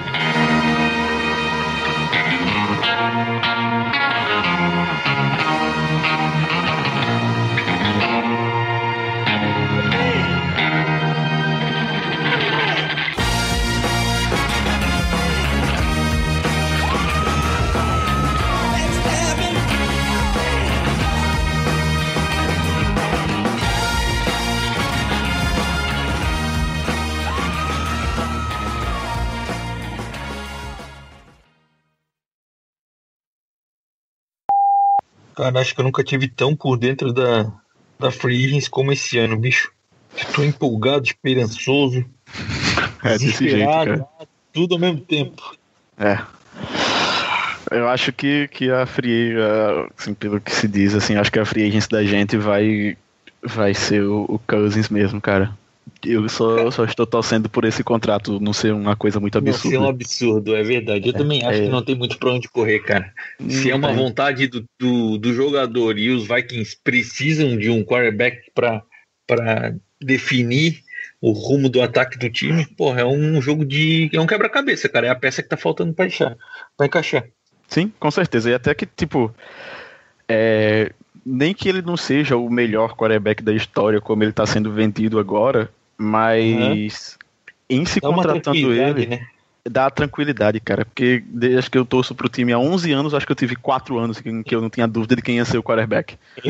[35.36, 37.52] Cara, acho que eu nunca tive tão por dentro da,
[38.00, 39.70] da Free Agents como esse ano, bicho.
[40.16, 42.06] Estou empolgado, esperançoso,
[43.04, 44.06] é desse jeito, cara.
[44.50, 45.54] tudo ao mesmo tempo.
[45.98, 46.18] É.
[47.70, 49.34] Eu acho que, que a Free,
[49.98, 52.96] assim, pelo que se diz, assim, acho que a Free Agents da gente vai,
[53.42, 55.54] vai ser o, o Cousins mesmo, cara.
[56.04, 59.64] Eu só, só estou torcendo por esse contrato não ser uma coisa muito absurda.
[59.64, 61.08] Não ser um absurdo, é verdade.
[61.08, 61.64] Eu é, também acho é...
[61.64, 63.12] que não tem muito pra onde correr, cara.
[63.48, 68.50] Se é uma vontade do, do, do, jogador e os Vikings precisam de um quarterback
[68.54, 70.82] para definir
[71.20, 74.10] o rumo do ataque do time, porra, é um jogo de.
[74.12, 75.06] É um quebra-cabeça, cara.
[75.06, 76.36] É a peça que tá faltando pra encaixar.
[76.76, 77.24] Pra encaixar.
[77.68, 78.50] Sim, com certeza.
[78.50, 79.34] E até que, tipo.
[80.28, 80.92] É,
[81.26, 85.18] nem que ele não seja o melhor quarterback da história como ele está sendo vendido
[85.18, 85.68] agora,
[85.98, 87.18] mas
[87.68, 87.80] uhum.
[87.80, 89.26] em se dá contratando ele, né?
[89.68, 93.32] dá tranquilidade, cara, porque desde que eu torço pro time há 11 anos, acho que
[93.32, 95.64] eu tive 4 anos em que eu não tinha dúvida de quem ia ser o
[95.64, 96.16] quarterback.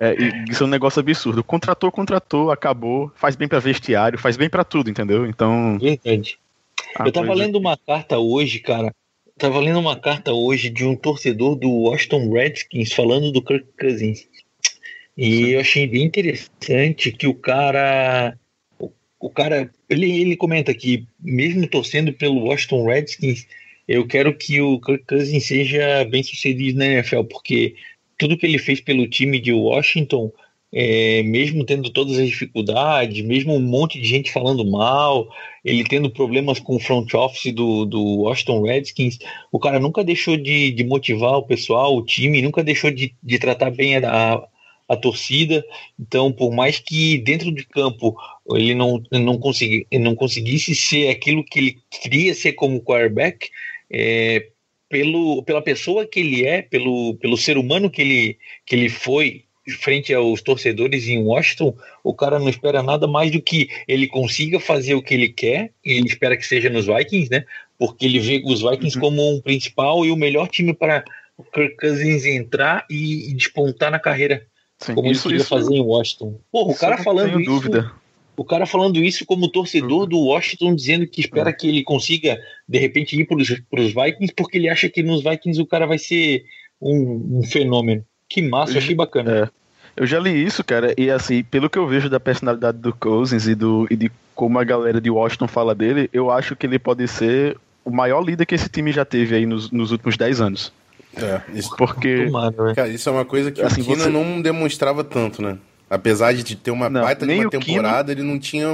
[0.00, 0.16] é,
[0.50, 1.44] isso é um negócio absurdo.
[1.44, 5.24] Contratou, contratou, acabou, faz bem para vestiário, faz bem para tudo, entendeu?
[5.24, 5.78] Então.
[5.78, 6.36] Verdade.
[6.98, 7.42] Eu tava coisa...
[7.44, 8.92] lendo uma carta hoje, cara.
[9.36, 14.28] Tava lendo uma carta hoje de um torcedor do Washington Redskins falando do Kirk Cousins.
[15.16, 18.38] E eu achei bem interessante que o cara.
[18.78, 19.70] O, o cara.
[19.88, 23.46] Ele, ele comenta que, mesmo torcendo pelo Washington Redskins,
[23.88, 27.74] eu quero que o Kirk Cousins seja bem sucedido na NFL, porque
[28.16, 30.32] tudo que ele fez pelo time de Washington
[30.76, 35.28] é, mesmo tendo todas as dificuldades, mesmo um monte de gente falando mal,
[35.64, 39.18] ele tendo problemas com o front office do, do Washington Redskins,
[39.52, 43.38] o cara nunca deixou de, de motivar o pessoal, o time, nunca deixou de, de
[43.38, 44.42] tratar bem a,
[44.88, 45.64] a, torcida.
[45.98, 48.16] Então, por mais que dentro de campo
[48.50, 53.48] ele não, não, consegui, não conseguisse ser aquilo que ele queria ser como quarterback,
[53.88, 54.48] é,
[54.88, 59.43] pelo, pela pessoa que ele é, pelo, pelo ser humano que ele, que ele foi
[59.72, 64.60] frente aos torcedores em Washington, o cara não espera nada mais do que ele consiga
[64.60, 67.44] fazer o que ele quer, e ele espera que seja nos Vikings, né?
[67.78, 69.02] Porque ele vê os Vikings uhum.
[69.02, 71.04] como um principal e o melhor time para
[71.36, 74.46] o Kirk Cousins entrar e, e despontar na carreira,
[74.78, 76.38] Sim, como isso, ele queria fazer em Washington.
[76.52, 77.50] Porra, o cara falando isso.
[77.50, 77.92] Dúvida.
[78.36, 80.08] O cara falando isso como torcedor uhum.
[80.08, 81.56] do Washington, dizendo que espera uhum.
[81.56, 82.38] que ele consiga,
[82.68, 83.38] de repente, ir para
[83.80, 86.44] os Vikings, porque ele acha que nos Vikings o cara vai ser
[86.80, 88.04] um, um fenômeno.
[88.28, 89.30] Que massa, eu achei bacana.
[89.30, 89.64] É.
[89.96, 93.46] Eu já li isso, cara, e assim, pelo que eu vejo da personalidade do Cousins
[93.46, 96.78] e, do, e de como a galera de Washington fala dele, eu acho que ele
[96.78, 100.40] pode ser o maior líder que esse time já teve aí nos, nos últimos 10
[100.40, 100.72] anos.
[101.16, 102.26] É, isso, porque.
[102.26, 104.08] Tomado, cara, isso é uma coisa que assim, o Kino você...
[104.08, 105.58] não demonstrava tanto, né?
[105.88, 108.24] Apesar de ter uma não, baita de uma temporada, Kino...
[108.24, 108.68] ele não tinha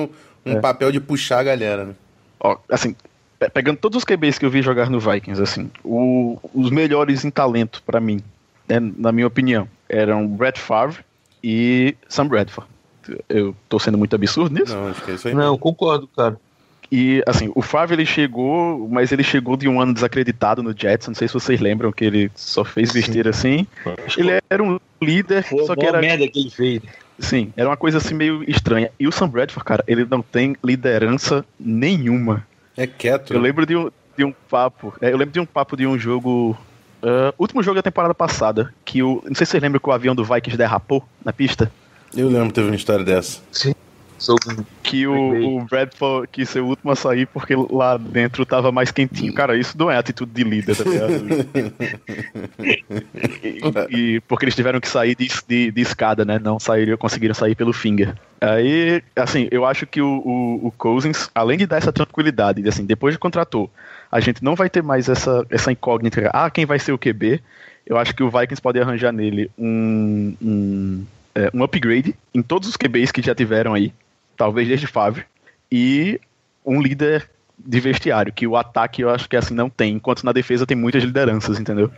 [0.46, 0.60] um é.
[0.60, 1.94] papel de puxar a galera, né?
[2.38, 2.96] Ó, assim,
[3.52, 7.30] pegando todos os QBs que eu vi jogar no Vikings, assim, o, os melhores em
[7.30, 8.22] talento para mim, né,
[8.78, 10.98] na minha opinião, eram Brett Favre
[11.42, 12.70] e Sam Bradford.
[13.28, 14.76] Eu tô sendo muito absurdo nisso?
[14.76, 15.34] Não, acho que é isso aí.
[15.34, 16.38] Não, concordo, cara.
[16.92, 21.06] E, assim, o Favre ele chegou, mas ele chegou de um ano desacreditado no Jets.
[21.06, 23.66] Não sei se vocês lembram que ele só fez besteira assim.
[24.16, 26.00] Ele era um líder, Foi só que era.
[26.00, 26.82] merda que ele fez.
[27.18, 28.90] Sim, era uma coisa assim meio estranha.
[28.98, 32.46] E o Sam Bradford, cara, ele não tem liderança nenhuma.
[32.76, 33.34] É quieto.
[33.34, 33.46] Eu né?
[33.46, 34.92] lembro de um, de um papo.
[35.00, 36.56] É, eu lembro de um papo de um jogo
[37.02, 39.22] Uh, último jogo da temporada passada, que o.
[39.26, 41.70] Não sei se vocês lembram que o avião do Vikings derrapou na pista.
[42.14, 43.40] Eu lembro, teve uma história dessa.
[43.50, 43.74] Sim.
[44.82, 48.90] Que o, o Bradford quis ser o último a sair porque lá dentro tava mais
[48.90, 49.32] quentinho.
[49.32, 51.12] Cara, isso não é atitude de líder, tá ligado?
[53.42, 56.38] e, e, porque eles tiveram que sair de, de, de, escada, né?
[56.38, 58.14] Não saíram, conseguiram sair pelo finger.
[58.42, 62.84] Aí, assim, eu acho que o, o, o Cousins, além de dar essa tranquilidade, assim,
[62.84, 63.70] depois de contratou,
[64.10, 66.28] a gente não vai ter mais essa, essa incógnita.
[66.32, 67.40] Ah, quem vai ser o QB?
[67.86, 71.04] Eu acho que o Vikings pode arranjar nele um, um,
[71.34, 73.92] é, um upgrade em todos os QBs que já tiveram aí,
[74.36, 75.24] talvez desde Favre,
[75.70, 76.20] e
[76.64, 80.32] um líder de vestiário, que o ataque eu acho que assim não tem, enquanto na
[80.32, 81.90] defesa tem muitas lideranças, entendeu?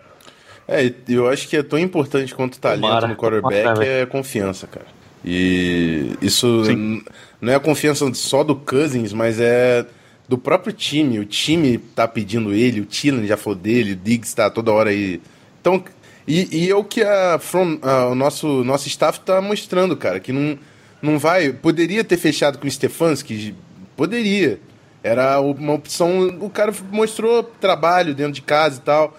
[0.67, 3.07] É, eu acho que é tão importante quanto talento Tomara.
[3.07, 4.87] no quarterback é confiança, cara.
[5.25, 7.03] E isso Sim.
[7.41, 9.87] não é a confiança só do Cousins, mas é
[10.29, 11.19] do próprio time.
[11.19, 14.91] O time tá pedindo ele, o Tillen já falou dele, o Diggs tá toda hora
[14.91, 15.21] aí.
[15.61, 15.83] Então,
[16.27, 20.21] e, e é o que a, from, a, o nosso, nosso staff tá mostrando, cara,
[20.21, 20.59] que não,
[21.01, 21.53] não vai.
[21.53, 23.55] Poderia ter fechado com o Stefanski?
[23.97, 24.61] Poderia.
[25.03, 26.29] Era uma opção.
[26.41, 29.19] O cara mostrou trabalho dentro de casa e tal.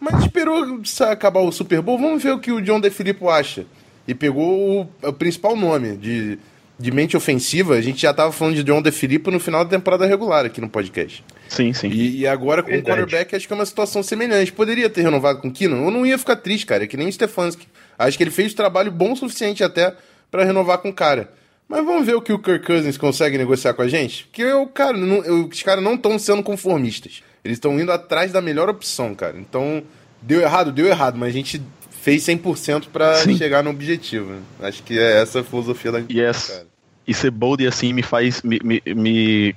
[0.00, 0.80] Mas esperou
[1.10, 1.98] acabar o Super Bowl.
[1.98, 3.66] Vamos ver o que o John DeFilippo acha.
[4.08, 6.38] E pegou o, o principal nome de
[6.80, 10.06] de mente ofensiva, a gente já tava falando de John DeFilippo no final da temporada
[10.06, 11.22] regular aqui no podcast.
[11.46, 11.88] Sim, sim.
[11.88, 12.90] E, e agora com Verdade.
[12.90, 14.50] o quarterback acho que é uma situação semelhante.
[14.50, 17.06] Poderia ter renovado com o Keenan, eu não ia ficar triste, cara, é que nem
[17.06, 17.68] o Stefanski.
[17.98, 19.94] Acho que ele fez trabalho bom o suficiente até
[20.30, 21.30] para renovar com o cara.
[21.68, 24.24] Mas vamos ver o que o Kirk Cousins consegue negociar com a gente?
[24.24, 27.22] Porque o cara, não, os caras não estão sendo conformistas.
[27.44, 29.38] Eles estão indo atrás da melhor opção, cara.
[29.38, 29.82] Então,
[30.22, 34.36] deu errado, deu errado, mas a gente fez 100% para chegar no objetivo.
[34.60, 36.46] Acho que é essa a filosofia da yes.
[36.48, 36.69] cara
[37.10, 38.40] e ser bold assim me faz.
[38.42, 39.56] Me, me, me,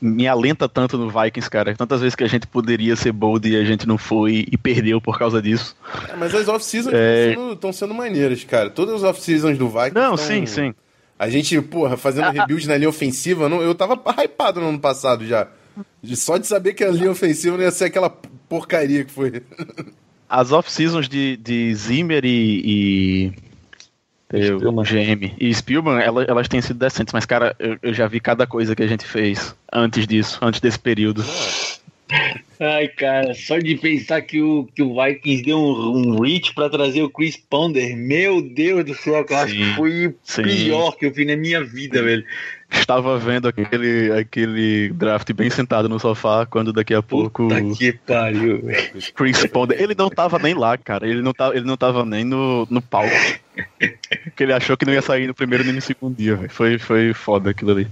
[0.00, 1.76] me, alenta tanto no Vikings, cara.
[1.76, 4.98] Tantas vezes que a gente poderia ser bold e a gente não foi e perdeu
[4.98, 5.76] por causa disso.
[6.08, 7.34] É, mas as off-seasons estão é...
[7.34, 8.70] sendo, sendo maneiras, cara.
[8.70, 9.94] Todas as off-seasons do Vikings.
[9.94, 10.16] Não, tão...
[10.16, 10.74] sim, sim.
[11.18, 14.80] A gente, porra, fazendo ah, rebuild na linha ofensiva, não, eu tava hypado no ano
[14.80, 15.48] passado já.
[16.14, 19.42] Só de saber que a linha ofensiva não ia ser aquela porcaria que foi.
[20.26, 23.32] As off-seasons de, de Zimmer e, e
[24.36, 28.20] eu, GM e Spielberg, elas, elas têm sido decentes, mas, cara, eu, eu, já vi
[28.20, 31.24] cada coisa que a gente fez antes disso, antes desse período.
[32.60, 36.70] Ai, cara, só de pensar que o, que o Vikings deu um, um reach para
[36.70, 40.92] trazer o Chris Ponder, meu Deus do céu, cara, sim, acho que foi o pior
[40.96, 42.24] que eu vi na minha vida, velho.
[42.78, 47.92] Estava vendo aquele, aquele draft bem sentado no sofá quando daqui a pouco Puta que
[47.92, 48.62] pariu.
[49.14, 49.68] Chris Paul.
[49.72, 51.08] Ele não tava nem lá, cara.
[51.08, 53.14] Ele não tava, ele não tava nem no, no palco.
[54.24, 56.50] Porque ele achou que não ia sair no primeiro nem no segundo dia, velho.
[56.50, 57.88] Foi, foi foda aquilo ali.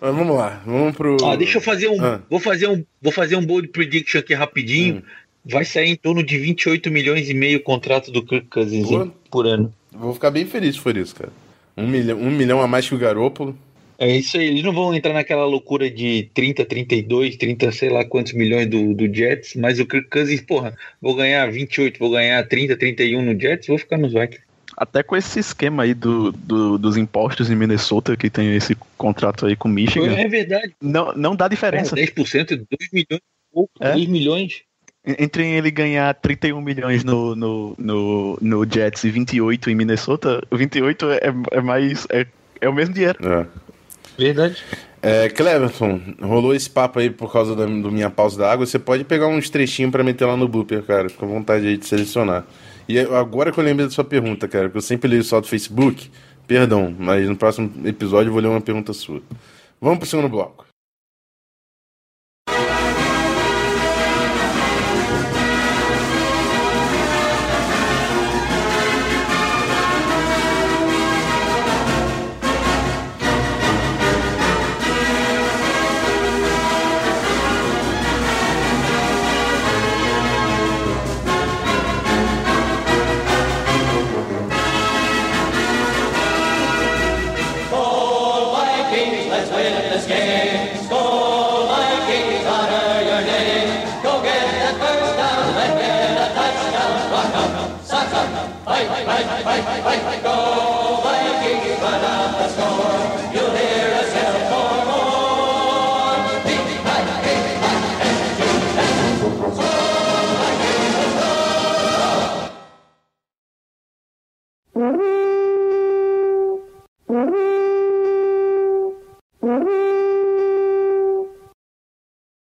[0.00, 1.16] Mas vamos lá, vamos pro.
[1.22, 2.04] Ó, deixa eu fazer um.
[2.04, 2.20] Ah.
[2.30, 2.84] Vou fazer um.
[3.00, 5.02] Vou fazer um bold prediction aqui rapidinho.
[5.44, 8.88] Vai sair em torno de 28 milhões e meio o contrato do Kirk Cousins
[9.30, 9.72] por ano.
[9.92, 11.32] Vou ficar bem feliz se for isso, cara.
[11.76, 13.56] Um milhão, um milhão a mais que o Garópolo.
[13.98, 18.04] É isso aí, eles não vão entrar naquela loucura de 30, 32, 30, sei lá
[18.04, 22.46] quantos milhões do, do Jets, mas o Kirk Cousins, porra, vou ganhar 28, vou ganhar
[22.46, 24.44] 30, 31 no Jets, vou ficar nos Vikings.
[24.76, 29.46] Até com esse esquema aí do, do- dos impostos em Minnesota, que tem esse contrato
[29.46, 31.96] aí com Michigan, É verdade, não, não dá diferença.
[31.96, 33.92] 10%, 2 milhões, pouco, É?
[33.92, 34.60] 3 milhões.
[35.18, 41.06] Entre ele ganhar 31 milhões no, no, no, no Jets e 28 em Minnesota, 28
[41.12, 41.20] é,
[41.52, 42.06] é mais.
[42.10, 42.26] É,
[42.60, 43.16] é o mesmo dinheiro.
[43.26, 43.46] É.
[44.18, 44.62] Verdade.
[45.02, 48.66] É, Cleverton, rolou esse papo aí por causa da do minha pausa da água.
[48.66, 51.08] Você pode pegar uns trechinhos pra meter lá no Booper, cara.
[51.08, 52.44] Fica à vontade aí de selecionar.
[52.88, 55.46] E agora que eu lembrei da sua pergunta, cara, porque eu sempre leio só do
[55.46, 56.10] Facebook.
[56.46, 59.20] Perdão, mas no próximo episódio eu vou ler uma pergunta sua.
[59.80, 60.65] Vamos pro segundo bloco.